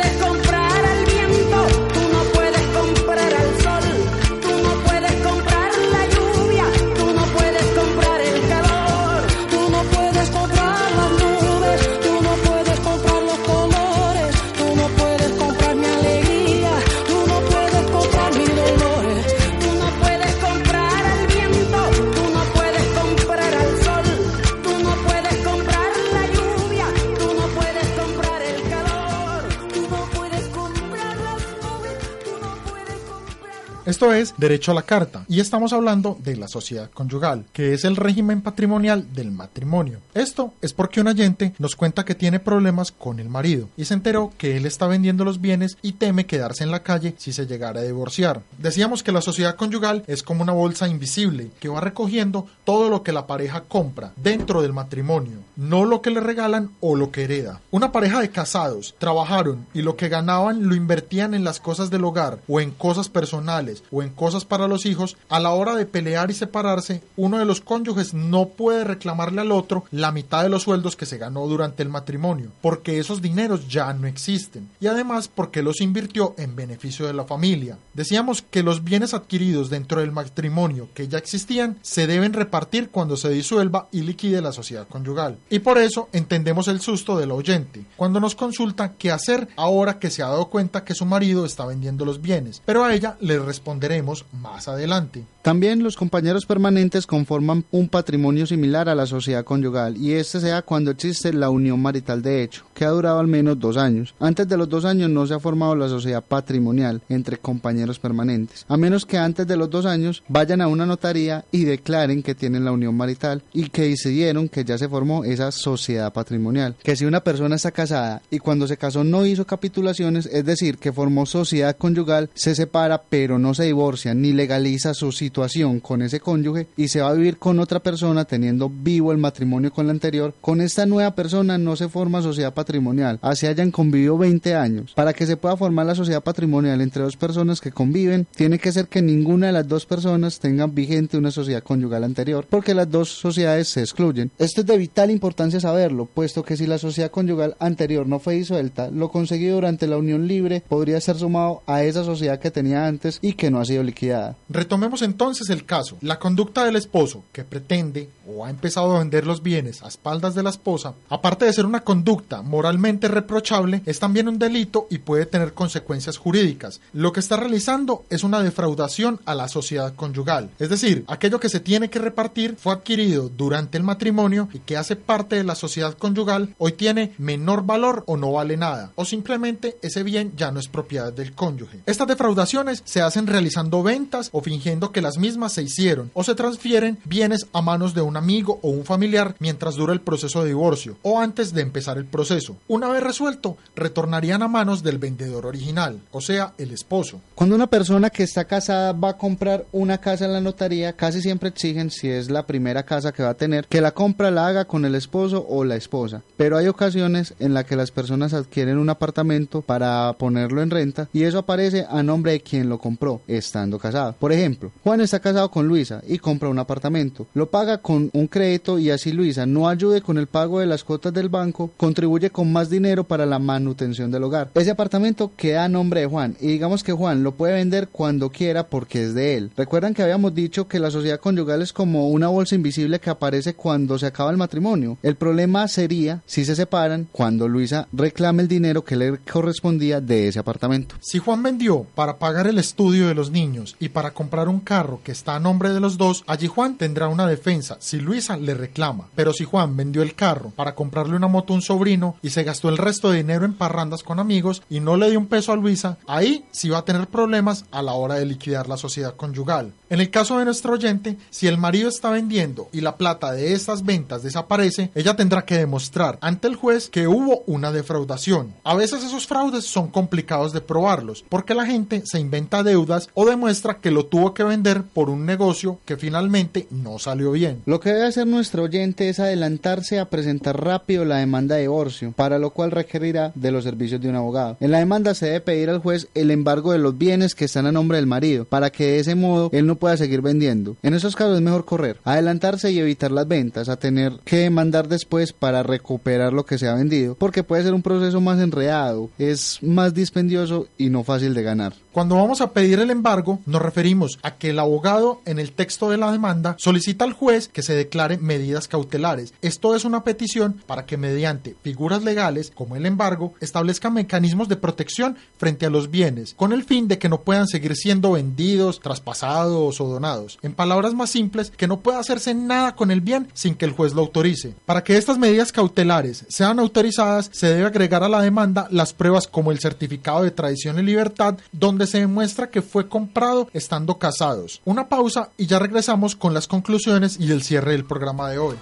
comprar 34.21 34.29
Esto 34.29 34.30
es 34.30 34.30
Derecho 34.41 34.71
a 34.71 34.73
la 34.73 34.81
Carta 34.81 35.23
y 35.29 35.39
estamos 35.39 35.71
hablando 35.71 36.17
de 36.23 36.35
la 36.35 36.47
sociedad 36.47 36.89
conyugal, 36.89 37.45
que 37.53 37.75
es 37.75 37.85
el 37.85 37.95
régimen 37.95 38.41
patrimonial 38.41 39.13
del 39.13 39.29
matrimonio. 39.31 39.99
Esto 40.15 40.55
es 40.63 40.73
porque 40.73 40.99
un 40.99 41.09
oyente 41.09 41.53
nos 41.59 41.75
cuenta 41.75 42.05
que 42.05 42.15
tiene 42.15 42.39
problemas 42.39 42.91
con 42.91 43.19
el 43.19 43.29
marido 43.29 43.69
y 43.77 43.85
se 43.85 43.93
enteró 43.93 44.33
que 44.39 44.57
él 44.57 44.65
está 44.65 44.87
vendiendo 44.87 45.25
los 45.25 45.41
bienes 45.41 45.77
y 45.83 45.91
teme 45.91 46.25
quedarse 46.25 46.63
en 46.63 46.71
la 46.71 46.81
calle 46.81 47.13
si 47.19 47.33
se 47.33 47.45
llegara 47.45 47.81
a 47.81 47.83
divorciar. 47.83 48.41
Decíamos 48.57 49.03
que 49.03 49.11
la 49.11 49.21
sociedad 49.21 49.55
conyugal 49.55 50.03
es 50.07 50.23
como 50.23 50.41
una 50.41 50.53
bolsa 50.53 50.87
invisible 50.87 51.51
que 51.59 51.69
va 51.69 51.79
recogiendo 51.79 52.47
todo 52.63 52.89
lo 52.89 53.03
que 53.03 53.11
la 53.11 53.27
pareja 53.27 53.61
compra 53.61 54.11
dentro 54.15 54.63
del 54.63 54.73
matrimonio, 54.73 55.37
no 55.55 55.85
lo 55.85 56.01
que 56.01 56.09
le 56.09 56.19
regalan 56.19 56.71
o 56.79 56.95
lo 56.95 57.11
que 57.11 57.25
hereda. 57.25 57.61
Una 57.69 57.91
pareja 57.91 58.19
de 58.19 58.31
casados 58.31 58.95
trabajaron 58.97 59.67
y 59.75 59.83
lo 59.83 59.97
que 59.97 60.09
ganaban 60.09 60.67
lo 60.67 60.73
invertían 60.73 61.35
en 61.35 61.43
las 61.43 61.59
cosas 61.59 61.91
del 61.91 62.05
hogar 62.05 62.39
o 62.47 62.59
en 62.59 62.71
cosas 62.71 63.07
personales 63.07 63.83
o 63.91 64.01
en 64.01 64.09
cosas 64.09 64.30
para 64.45 64.67
los 64.67 64.85
hijos, 64.85 65.17
a 65.29 65.39
la 65.39 65.51
hora 65.51 65.75
de 65.75 65.85
pelear 65.85 66.31
y 66.31 66.33
separarse, 66.33 67.03
uno 67.17 67.37
de 67.37 67.45
los 67.45 67.61
cónyuges 67.61 68.13
no 68.13 68.49
puede 68.49 68.83
reclamarle 68.83 69.41
al 69.41 69.51
otro 69.51 69.83
la 69.91 70.11
mitad 70.11 70.43
de 70.43 70.49
los 70.49 70.63
sueldos 70.63 70.95
que 70.95 71.05
se 71.05 71.17
ganó 71.17 71.47
durante 71.47 71.83
el 71.83 71.89
matrimonio, 71.89 72.51
porque 72.61 72.99
esos 72.99 73.21
dineros 73.21 73.67
ya 73.67 73.93
no 73.93 74.07
existen, 74.07 74.69
y 74.79 74.87
además 74.87 75.27
porque 75.27 75.61
los 75.61 75.81
invirtió 75.81 76.33
en 76.37 76.55
beneficio 76.55 77.05
de 77.05 77.13
la 77.13 77.25
familia. 77.25 77.77
Decíamos 77.93 78.41
que 78.41 78.63
los 78.63 78.83
bienes 78.83 79.13
adquiridos 79.13 79.69
dentro 79.69 80.01
del 80.01 80.11
matrimonio 80.11 80.89
que 80.93 81.07
ya 81.07 81.17
existían 81.17 81.77
se 81.81 82.07
deben 82.07 82.33
repartir 82.33 82.89
cuando 82.89 83.17
se 83.17 83.29
disuelva 83.29 83.87
y 83.91 84.01
liquide 84.01 84.41
la 84.41 84.51
sociedad 84.51 84.87
conyugal. 84.87 85.37
Y 85.49 85.59
por 85.59 85.77
eso 85.77 86.09
entendemos 86.13 86.67
el 86.67 86.81
susto 86.81 87.17
del 87.17 87.31
oyente, 87.31 87.85
cuando 87.97 88.19
nos 88.19 88.35
consulta 88.35 88.93
qué 88.93 89.11
hacer 89.11 89.49
ahora 89.55 89.99
que 89.99 90.09
se 90.09 90.23
ha 90.23 90.27
dado 90.27 90.49
cuenta 90.49 90.83
que 90.83 90.95
su 90.95 91.05
marido 91.05 91.45
está 91.45 91.65
vendiendo 91.65 92.05
los 92.05 92.21
bienes, 92.21 92.61
pero 92.65 92.83
a 92.83 92.93
ella 92.93 93.17
le 93.19 93.39
responderemos 93.39 94.20
más 94.33 94.67
adelante. 94.67 95.23
También 95.41 95.81
los 95.81 95.97
compañeros 95.97 96.45
permanentes 96.45 97.07
conforman 97.07 97.65
un 97.71 97.89
patrimonio 97.89 98.45
similar 98.45 98.87
a 98.89 98.95
la 98.95 99.07
sociedad 99.07 99.43
conyugal 99.43 99.97
y 99.97 100.13
este 100.13 100.39
sea 100.39 100.61
cuando 100.61 100.91
existe 100.91 101.33
la 101.33 101.49
unión 101.49 101.81
marital 101.81 102.21
de 102.21 102.43
hecho, 102.43 102.65
que 102.75 102.85
ha 102.85 102.89
durado 102.89 103.19
al 103.19 103.25
menos 103.25 103.59
dos 103.59 103.75
años. 103.75 104.13
Antes 104.19 104.47
de 104.47 104.57
los 104.57 104.69
dos 104.69 104.85
años 104.85 105.09
no 105.09 105.25
se 105.25 105.33
ha 105.33 105.39
formado 105.39 105.75
la 105.75 105.89
sociedad 105.89 106.23
patrimonial 106.23 107.01
entre 107.09 107.37
compañeros 107.37 107.97
permanentes, 107.97 108.65
a 108.67 108.77
menos 108.77 109.05
que 109.05 109.17
antes 109.17 109.47
de 109.47 109.57
los 109.57 109.69
dos 109.69 109.87
años 109.87 110.23
vayan 110.27 110.61
a 110.61 110.67
una 110.67 110.85
notaría 110.85 111.43
y 111.51 111.63
declaren 111.63 112.21
que 112.21 112.35
tienen 112.35 112.63
la 112.63 112.71
unión 112.71 112.95
marital 112.95 113.41
y 113.51 113.69
que 113.69 113.89
decidieron 113.89 114.47
que 114.47 114.63
ya 114.63 114.77
se 114.77 114.89
formó 114.89 115.23
esa 115.23 115.51
sociedad 115.51 116.13
patrimonial. 116.13 116.75
Que 116.83 116.95
si 116.95 117.05
una 117.05 117.23
persona 117.23 117.55
está 117.55 117.71
casada 117.71 118.21
y 118.29 118.37
cuando 118.37 118.67
se 118.67 118.77
casó 118.77 119.03
no 119.03 119.25
hizo 119.25 119.45
capitulaciones, 119.45 120.27
es 120.27 120.45
decir, 120.45 120.77
que 120.77 120.93
formó 120.93 121.25
sociedad 121.25 121.75
conyugal, 121.77 122.29
se 122.35 122.53
separa 122.53 123.01
pero 123.09 123.39
no 123.39 123.55
se 123.55 123.63
divorcia 123.63 124.10
ni 124.13 124.33
legaliza 124.33 124.93
su 124.93 125.11
situación 125.11 125.79
con 125.79 126.01
ese 126.01 126.19
cónyuge 126.19 126.67
y 126.77 126.87
se 126.87 127.01
va 127.01 127.09
a 127.09 127.13
vivir 127.13 127.37
con 127.37 127.59
otra 127.59 127.79
persona 127.79 128.25
teniendo 128.25 128.69
vivo 128.69 129.11
el 129.11 129.17
matrimonio 129.17 129.71
con 129.71 129.87
la 129.87 129.91
anterior, 129.91 130.33
con 130.41 130.61
esta 130.61 130.85
nueva 130.85 131.15
persona 131.15 131.57
no 131.57 131.75
se 131.75 131.89
forma 131.89 132.21
sociedad 132.21 132.53
patrimonial, 132.53 133.19
así 133.21 133.47
hayan 133.47 133.71
convivido 133.71 134.17
20 134.17 134.55
años. 134.55 134.93
Para 134.95 135.13
que 135.13 135.25
se 135.25 135.37
pueda 135.37 135.57
formar 135.57 135.85
la 135.85 135.95
sociedad 135.95 136.23
patrimonial 136.23 136.81
entre 136.81 137.03
dos 137.03 137.17
personas 137.17 137.61
que 137.61 137.71
conviven, 137.71 138.27
tiene 138.35 138.59
que 138.59 138.71
ser 138.71 138.87
que 138.87 139.01
ninguna 139.01 139.47
de 139.47 139.53
las 139.53 139.67
dos 139.67 139.85
personas 139.85 140.39
tengan 140.39 140.73
vigente 140.73 141.17
una 141.17 141.31
sociedad 141.31 141.63
conyugal 141.63 142.03
anterior, 142.03 142.45
porque 142.49 142.73
las 142.73 142.89
dos 142.89 143.09
sociedades 143.09 143.67
se 143.67 143.81
excluyen. 143.81 144.31
Esto 144.39 144.61
es 144.61 144.67
de 144.67 144.77
vital 144.77 145.11
importancia 145.11 145.59
saberlo, 145.59 146.05
puesto 146.05 146.43
que 146.43 146.57
si 146.57 146.67
la 146.67 146.77
sociedad 146.77 147.11
conyugal 147.11 147.55
anterior 147.59 148.07
no 148.07 148.19
fue 148.19 148.35
disuelta, 148.35 148.89
lo 148.89 149.09
conseguido 149.09 149.55
durante 149.55 149.87
la 149.87 149.97
unión 149.97 150.27
libre 150.27 150.63
podría 150.67 150.99
ser 151.01 151.17
sumado 151.17 151.63
a 151.67 151.83
esa 151.83 152.03
sociedad 152.03 152.39
que 152.39 152.51
tenía 152.51 152.87
antes 152.87 153.19
y 153.21 153.33
que 153.33 153.51
no 153.51 153.59
ha 153.59 153.65
sido 153.65 153.83
liquidada. 153.83 154.00
Retomemos 154.49 155.01
entonces 155.01 155.49
el 155.49 155.65
caso. 155.65 155.97
La 156.01 156.17
conducta 156.17 156.63
del 156.65 156.75
esposo 156.75 157.23
que 157.31 157.43
pretende 157.43 158.09
o 158.27 158.45
ha 158.45 158.49
empezado 158.49 158.95
a 158.95 158.99
vender 158.99 159.27
los 159.27 159.43
bienes 159.43 159.83
a 159.83 159.87
espaldas 159.87 160.35
de 160.35 160.43
la 160.43 160.49
esposa, 160.49 160.93
aparte 161.09 161.45
de 161.45 161.53
ser 161.53 161.65
una 161.65 161.81
conducta 161.81 162.41
moralmente 162.41 163.07
reprochable, 163.07 163.81
es 163.85 163.99
también 163.99 164.27
un 164.27 164.39
delito 164.39 164.87
y 164.89 164.99
puede 164.99 165.25
tener 165.25 165.53
consecuencias 165.53 166.17
jurídicas. 166.17 166.81
Lo 166.93 167.11
que 167.11 167.19
está 167.19 167.37
realizando 167.37 168.05
es 168.09 168.23
una 168.23 168.41
defraudación 168.41 169.19
a 169.25 169.35
la 169.35 169.47
sociedad 169.47 169.93
conyugal, 169.95 170.49
es 170.59 170.69
decir, 170.69 171.03
aquello 171.07 171.39
que 171.39 171.49
se 171.49 171.59
tiene 171.59 171.89
que 171.89 171.99
repartir 171.99 172.55
fue 172.57 172.73
adquirido 172.73 173.29
durante 173.29 173.77
el 173.77 173.83
matrimonio 173.83 174.49
y 174.53 174.59
que 174.59 174.77
hace 174.77 174.95
parte 174.95 175.35
de 175.35 175.43
la 175.43 175.55
sociedad 175.55 175.97
conyugal 175.97 176.55
hoy 176.57 176.73
tiene 176.73 177.13
menor 177.17 177.65
valor 177.65 178.03
o 178.07 178.17
no 178.17 178.31
vale 178.31 178.57
nada, 178.57 178.91
o 178.95 179.05
simplemente 179.05 179.77
ese 179.81 180.03
bien 180.03 180.33
ya 180.35 180.51
no 180.51 180.59
es 180.59 180.67
propiedad 180.67 181.11
del 181.13 181.33
cónyuge. 181.33 181.81
Estas 181.85 182.07
defraudaciones 182.07 182.81
se 182.85 183.01
hacen 183.01 183.27
realizando 183.27 183.80
ventas 183.83 184.29
o 184.31 184.41
fingiendo 184.41 184.91
que 184.91 185.01
las 185.01 185.17
mismas 185.17 185.53
se 185.53 185.63
hicieron 185.63 186.11
o 186.13 186.23
se 186.23 186.35
transfieren 186.35 186.97
bienes 187.05 187.47
a 187.53 187.61
manos 187.61 187.93
de 187.93 188.01
un 188.01 188.17
amigo 188.17 188.59
o 188.61 188.69
un 188.69 188.85
familiar 188.85 189.35
mientras 189.39 189.75
dura 189.75 189.93
el 189.93 190.01
proceso 190.01 190.41
de 190.41 190.49
divorcio 190.49 190.97
o 191.01 191.19
antes 191.19 191.53
de 191.53 191.61
empezar 191.61 191.97
el 191.97 192.05
proceso. 192.05 192.57
Una 192.67 192.89
vez 192.89 193.03
resuelto, 193.03 193.57
retornarían 193.75 194.43
a 194.43 194.47
manos 194.47 194.83
del 194.83 194.97
vendedor 194.97 195.45
original, 195.45 196.01
o 196.11 196.21
sea, 196.21 196.53
el 196.57 196.71
esposo. 196.71 197.21
Cuando 197.35 197.55
una 197.55 197.67
persona 197.67 198.09
que 198.09 198.23
está 198.23 198.45
casada 198.45 198.93
va 198.93 199.09
a 199.09 199.17
comprar 199.17 199.65
una 199.71 199.97
casa 199.99 200.25
en 200.25 200.33
la 200.33 200.41
notaría, 200.41 200.93
casi 200.93 201.21
siempre 201.21 201.49
exigen, 201.49 201.89
si 201.89 202.09
es 202.09 202.29
la 202.29 202.45
primera 202.45 202.83
casa 202.83 203.11
que 203.11 203.23
va 203.23 203.29
a 203.29 203.37
tener, 203.37 203.67
que 203.67 203.81
la 203.81 203.91
compra 203.91 204.31
la 204.31 204.47
haga 204.47 204.65
con 204.65 204.85
el 204.85 204.95
esposo 204.95 205.45
o 205.47 205.63
la 205.63 205.75
esposa. 205.75 206.21
Pero 206.37 206.57
hay 206.57 206.67
ocasiones 206.67 207.33
en 207.39 207.53
las 207.53 207.65
que 207.65 207.75
las 207.75 207.91
personas 207.91 208.33
adquieren 208.33 208.77
un 208.77 208.89
apartamento 208.89 209.61
para 209.61 210.13
ponerlo 210.13 210.61
en 210.61 210.69
renta 210.69 211.09
y 211.13 211.23
eso 211.23 211.39
aparece 211.39 211.85
a 211.89 212.03
nombre 212.03 212.33
de 212.33 212.41
quien 212.41 212.69
lo 212.69 212.79
compró, 212.79 213.21
estando 213.27 213.70
casado. 213.79 214.15
Por 214.19 214.31
ejemplo, 214.31 214.71
Juan 214.83 215.01
está 215.01 215.19
casado 215.19 215.49
con 215.51 215.67
Luisa 215.67 216.01
y 216.07 216.17
compra 216.17 216.49
un 216.49 216.59
apartamento. 216.59 217.27
Lo 217.33 217.49
paga 217.49 217.79
con 217.79 218.09
un 218.13 218.27
crédito 218.27 218.79
y 218.79 218.89
así 218.89 219.11
Luisa 219.11 219.45
no 219.45 219.67
ayude 219.67 220.01
con 220.01 220.17
el 220.17 220.27
pago 220.27 220.59
de 220.59 220.65
las 220.65 220.83
cuotas 220.83 221.13
del 221.13 221.29
banco, 221.29 221.71
contribuye 221.77 222.29
con 222.29 222.51
más 222.51 222.69
dinero 222.69 223.03
para 223.03 223.25
la 223.25 223.39
manutención 223.39 224.11
del 224.11 224.23
hogar. 224.23 224.51
Ese 224.55 224.71
apartamento 224.71 225.31
queda 225.35 225.65
a 225.65 225.69
nombre 225.69 226.01
de 226.01 226.07
Juan 226.07 226.35
y 226.39 226.47
digamos 226.47 226.83
que 226.83 226.93
Juan 226.93 227.23
lo 227.23 227.33
puede 227.33 227.53
vender 227.53 227.89
cuando 227.89 228.29
quiera 228.29 228.67
porque 228.67 229.03
es 229.03 229.13
de 229.13 229.37
él. 229.37 229.51
Recuerdan 229.55 229.93
que 229.93 230.03
habíamos 230.03 230.33
dicho 230.33 230.67
que 230.67 230.79
la 230.79 230.91
sociedad 230.91 231.19
conyugal 231.19 231.61
es 231.61 231.73
como 231.73 232.09
una 232.09 232.27
bolsa 232.27 232.55
invisible 232.55 232.99
que 232.99 233.09
aparece 233.09 233.53
cuando 233.53 233.97
se 233.97 234.05
acaba 234.05 234.31
el 234.31 234.37
matrimonio. 234.37 234.97
El 235.03 235.15
problema 235.15 235.67
sería 235.67 236.21
si 236.25 236.45
se 236.45 236.55
separan 236.55 237.07
cuando 237.11 237.47
Luisa 237.47 237.87
reclame 237.91 238.43
el 238.43 238.47
dinero 238.47 238.83
que 238.83 238.95
le 238.95 239.17
correspondía 239.19 240.01
de 240.01 240.27
ese 240.27 240.39
apartamento. 240.39 240.95
Si 240.99 241.19
Juan 241.19 241.43
vendió 241.43 241.85
para 241.95 242.17
pagar 242.17 242.47
el 242.47 242.57
estudio 242.57 243.07
de 243.07 243.15
los 243.15 243.31
niños 243.31 243.60
y 243.79 243.89
para 243.89 244.11
comprar 244.11 244.49
un 244.49 244.59
carro 244.59 245.01
que 245.03 245.11
está 245.11 245.35
a 245.35 245.39
nombre 245.39 245.69
de 245.69 245.79
los 245.79 245.97
dos, 245.97 246.23
allí 246.27 246.47
Juan 246.47 246.77
tendrá 246.77 247.07
una 247.07 247.27
defensa 247.27 247.77
si 247.79 247.99
Luisa 247.99 248.37
le 248.37 248.53
reclama. 248.53 249.09
Pero 249.15 249.33
si 249.33 249.45
Juan 249.45 249.75
vendió 249.75 250.01
el 250.01 250.15
carro 250.15 250.51
para 250.55 250.75
comprarle 250.75 251.15
una 251.15 251.27
moto 251.27 251.53
a 251.53 251.55
un 251.55 251.61
sobrino 251.61 252.15
y 252.21 252.29
se 252.29 252.43
gastó 252.43 252.69
el 252.69 252.77
resto 252.77 253.11
de 253.11 253.17
dinero 253.17 253.45
en 253.45 253.53
parrandas 253.53 254.03
con 254.03 254.19
amigos 254.19 254.61
y 254.69 254.79
no 254.79 254.97
le 254.97 255.09
dio 255.09 255.19
un 255.19 255.27
peso 255.27 255.51
a 255.51 255.55
Luisa, 255.55 255.97
ahí 256.07 256.45
sí 256.51 256.69
va 256.69 256.79
a 256.79 256.85
tener 256.85 257.07
problemas 257.07 257.65
a 257.71 257.81
la 257.81 257.93
hora 257.93 258.15
de 258.15 258.25
liquidar 258.25 258.67
la 258.67 258.77
sociedad 258.77 259.15
conyugal. 259.15 259.73
En 259.89 259.99
el 259.99 260.09
caso 260.09 260.37
de 260.39 260.45
nuestro 260.45 260.73
oyente, 260.73 261.17
si 261.29 261.47
el 261.47 261.57
marido 261.57 261.89
está 261.89 262.09
vendiendo 262.09 262.69
y 262.71 262.81
la 262.81 262.95
plata 262.95 263.31
de 263.31 263.53
estas 263.53 263.83
ventas 263.83 264.23
desaparece, 264.23 264.91
ella 264.95 265.15
tendrá 265.15 265.45
que 265.45 265.57
demostrar 265.57 266.17
ante 266.21 266.47
el 266.47 266.55
juez 266.55 266.89
que 266.89 267.07
hubo 267.07 267.43
una 267.45 267.71
defraudación. 267.71 268.53
A 268.63 268.75
veces 268.75 269.03
esos 269.03 269.27
fraudes 269.27 269.65
son 269.65 269.89
complicados 269.89 270.53
de 270.53 270.61
probarlos, 270.61 271.23
porque 271.29 271.53
la 271.53 271.65
gente 271.65 272.03
se 272.05 272.19
inventa 272.19 272.63
deudas 272.63 273.09
o 273.13 273.25
demuestra 273.25 273.50
que 273.81 273.91
lo 273.91 274.05
tuvo 274.05 274.33
que 274.33 274.43
vender 274.43 274.83
por 274.83 275.09
un 275.09 275.25
negocio 275.25 275.79
que 275.83 275.97
finalmente 275.97 276.67
no 276.71 276.99
salió 276.99 277.31
bien. 277.31 277.61
Lo 277.65 277.81
que 277.81 277.89
debe 277.89 278.05
hacer 278.05 278.25
nuestro 278.25 278.63
oyente 278.63 279.09
es 279.09 279.19
adelantarse 279.19 279.99
a 279.99 280.09
presentar 280.09 280.63
rápido 280.63 281.03
la 281.03 281.17
demanda 281.17 281.55
de 281.55 281.61
divorcio, 281.61 282.13
para 282.15 282.39
lo 282.39 282.51
cual 282.51 282.71
requerirá 282.71 283.33
de 283.35 283.51
los 283.51 283.65
servicios 283.65 283.99
de 283.99 284.09
un 284.09 284.15
abogado. 284.15 284.57
En 284.61 284.71
la 284.71 284.79
demanda 284.79 285.13
se 285.13 285.25
debe 285.25 285.41
pedir 285.41 285.69
al 285.69 285.79
juez 285.79 286.07
el 286.15 286.31
embargo 286.31 286.71
de 286.71 286.77
los 286.77 286.97
bienes 286.97 287.35
que 287.35 287.45
están 287.45 287.65
a 287.65 287.71
nombre 287.71 287.97
del 287.97 288.07
marido, 288.07 288.45
para 288.45 288.69
que 288.69 288.85
de 288.85 288.99
ese 288.99 289.15
modo 289.15 289.49
él 289.51 289.67
no 289.67 289.75
pueda 289.75 289.97
seguir 289.97 290.21
vendiendo. 290.21 290.77
En 290.81 290.93
esos 290.93 291.15
casos 291.15 291.35
es 291.35 291.41
mejor 291.41 291.65
correr, 291.65 291.97
adelantarse 292.05 292.71
y 292.71 292.79
evitar 292.79 293.11
las 293.11 293.27
ventas, 293.27 293.67
a 293.67 293.77
tener 293.77 294.13
que 294.23 294.37
demandar 294.37 294.87
después 294.87 295.33
para 295.33 295.61
recuperar 295.61 296.31
lo 296.31 296.45
que 296.45 296.57
se 296.57 296.67
ha 296.67 296.75
vendido, 296.75 297.15
porque 297.15 297.43
puede 297.43 297.63
ser 297.63 297.73
un 297.73 297.81
proceso 297.81 298.21
más 298.21 298.39
enredado, 298.39 299.09
es 299.19 299.59
más 299.61 299.93
dispendioso 299.93 300.67
y 300.77 300.89
no 300.89 301.03
fácil 301.03 301.33
de 301.33 301.43
ganar. 301.43 301.73
Cuando 301.91 302.15
vamos 302.15 302.39
a 302.39 302.51
pedir 302.51 302.79
el 302.79 302.89
embargo, 302.89 303.39
nos 303.45 303.61
referimos 303.61 304.19
a 304.23 304.35
que 304.35 304.49
el 304.49 304.59
abogado 304.59 305.21
en 305.25 305.39
el 305.39 305.51
texto 305.51 305.89
de 305.89 305.97
la 305.97 306.11
demanda 306.11 306.55
solicita 306.57 307.05
al 307.05 307.13
juez 307.13 307.47
que 307.47 307.63
se 307.63 307.73
declare 307.73 308.17
medidas 308.17 308.67
cautelares. 308.67 309.33
Esto 309.41 309.75
es 309.75 309.85
una 309.85 310.03
petición 310.03 310.61
para 310.65 310.85
que 310.85 310.97
mediante 310.97 311.55
figuras 311.61 312.03
legales 312.03 312.51
como 312.53 312.75
el 312.75 312.85
embargo 312.85 313.33
establezca 313.39 313.89
mecanismos 313.89 314.47
de 314.47 314.55
protección 314.55 315.17
frente 315.37 315.65
a 315.65 315.69
los 315.69 315.89
bienes, 315.89 316.33
con 316.35 316.53
el 316.53 316.63
fin 316.63 316.87
de 316.87 316.97
que 316.97 317.09
no 317.09 317.21
puedan 317.21 317.47
seguir 317.47 317.75
siendo 317.75 318.11
vendidos, 318.11 318.79
traspasados 318.79 319.81
o 319.81 319.87
donados. 319.87 320.39
En 320.41 320.53
palabras 320.53 320.93
más 320.93 321.09
simples, 321.09 321.51
que 321.51 321.67
no 321.67 321.79
pueda 321.79 321.99
hacerse 321.99 322.33
nada 322.33 322.75
con 322.75 322.91
el 322.91 323.01
bien 323.01 323.27
sin 323.33 323.55
que 323.55 323.65
el 323.65 323.71
juez 323.71 323.93
lo 323.93 324.01
autorice. 324.01 324.53
Para 324.65 324.83
que 324.83 324.97
estas 324.97 325.17
medidas 325.17 325.51
cautelares 325.51 326.25
sean 326.29 326.59
autorizadas, 326.59 327.29
se 327.31 327.47
debe 327.47 327.65
agregar 327.65 328.03
a 328.03 328.09
la 328.09 328.21
demanda 328.21 328.67
las 328.71 328.93
pruebas 328.93 329.27
como 329.27 329.51
el 329.51 329.59
certificado 329.59 330.23
de 330.23 330.31
tradición 330.31 330.79
y 330.79 330.83
libertad, 330.83 331.37
donde 331.51 331.87
se 331.87 331.99
demuestra 331.99 332.49
que 332.49 332.61
fue 332.61 332.87
comprado 332.87 333.30
estando 333.53 333.97
casados. 333.97 334.61
Una 334.65 334.89
pausa 334.89 335.31
y 335.37 335.45
ya 335.45 335.59
regresamos 335.59 336.15
con 336.15 336.33
las 336.33 336.47
conclusiones 336.47 337.19
y 337.19 337.31
el 337.31 337.43
cierre 337.43 337.71
del 337.71 337.85
programa 337.85 338.29
de 338.29 338.37
hoy. 338.39 338.55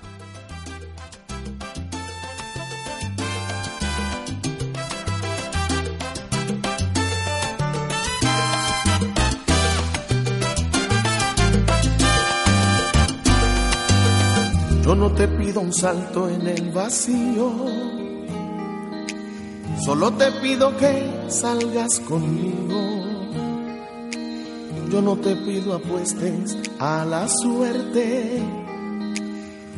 Yo 14.89 14.95
no 14.95 15.11
te 15.11 15.27
pido 15.27 15.61
un 15.61 15.71
salto 15.71 16.27
en 16.27 16.47
el 16.47 16.71
vacío, 16.71 17.51
solo 19.85 20.11
te 20.13 20.31
pido 20.41 20.75
que 20.77 21.29
salgas 21.29 21.99
conmigo. 21.99 22.88
Yo 24.89 25.01
no 25.03 25.15
te 25.17 25.35
pido 25.35 25.75
apuestes 25.75 26.57
a 26.79 27.05
la 27.05 27.27
suerte. 27.27 28.43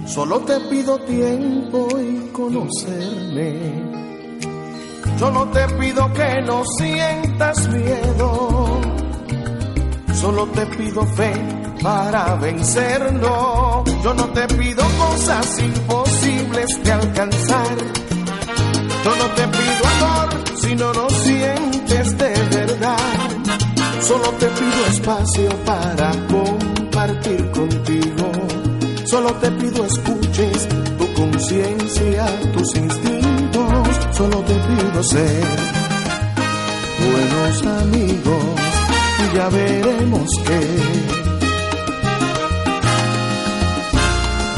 Solo 0.06 0.39
te 0.39 0.58
pido 0.62 0.98
tiempo 1.00 1.88
y 2.00 2.30
conocerme. 2.32 3.91
Yo 5.20 5.32
no 5.32 5.50
te 5.50 5.68
pido 5.80 6.12
que 6.13 6.41
no 6.44 6.63
sientas 6.77 7.68
miedo. 7.68 8.82
Solo 10.13 10.48
te 10.48 10.65
pido 10.77 11.06
fe 11.08 11.34
para 11.84 12.36
vencerlo. 12.36 13.84
Yo 14.03 14.13
no 14.13 14.30
te 14.30 14.48
pido 14.48 14.84
cosas 14.98 15.60
imposibles 15.60 16.68
de 16.84 16.91
alcanzar. 16.91 17.77
Yo 19.03 19.15
no 19.15 19.25
te 19.36 19.48
pido 19.48 19.88
amor 20.00 20.30
si 20.56 20.75
no 20.75 20.94
Solo 24.12 24.30
te 24.32 24.46
pido 24.48 24.86
espacio 24.88 25.50
para 25.65 26.12
compartir 26.27 27.50
contigo. 27.51 28.30
Solo 29.06 29.32
te 29.36 29.50
pido 29.51 29.86
escuches 29.86 30.68
tu 30.98 31.13
conciencia, 31.13 32.25
tus 32.51 32.75
instintos. 32.75 33.88
Solo 34.12 34.39
te 34.41 34.53
pido 34.53 35.01
ser 35.01 35.46
buenos 37.10 37.65
amigos 37.84 38.44
y 39.24 39.38
ya 39.38 39.48
veremos 39.48 40.30
qué. 40.46 40.60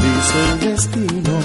Dice 0.02 0.50
el 0.50 0.60
destino. 0.72 1.38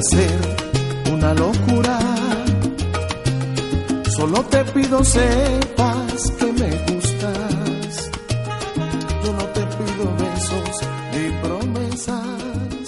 Hacer 0.00 0.40
una 1.12 1.34
locura, 1.34 1.98
solo 4.16 4.42
te 4.44 4.64
pido 4.72 5.04
sepas 5.04 6.30
que 6.38 6.52
me 6.52 6.70
gustas. 6.88 8.10
Yo 9.24 9.32
no 9.32 9.44
te 9.56 9.62
pido 9.76 10.04
besos 10.22 10.70
ni 11.12 11.24
promesas, 11.42 12.86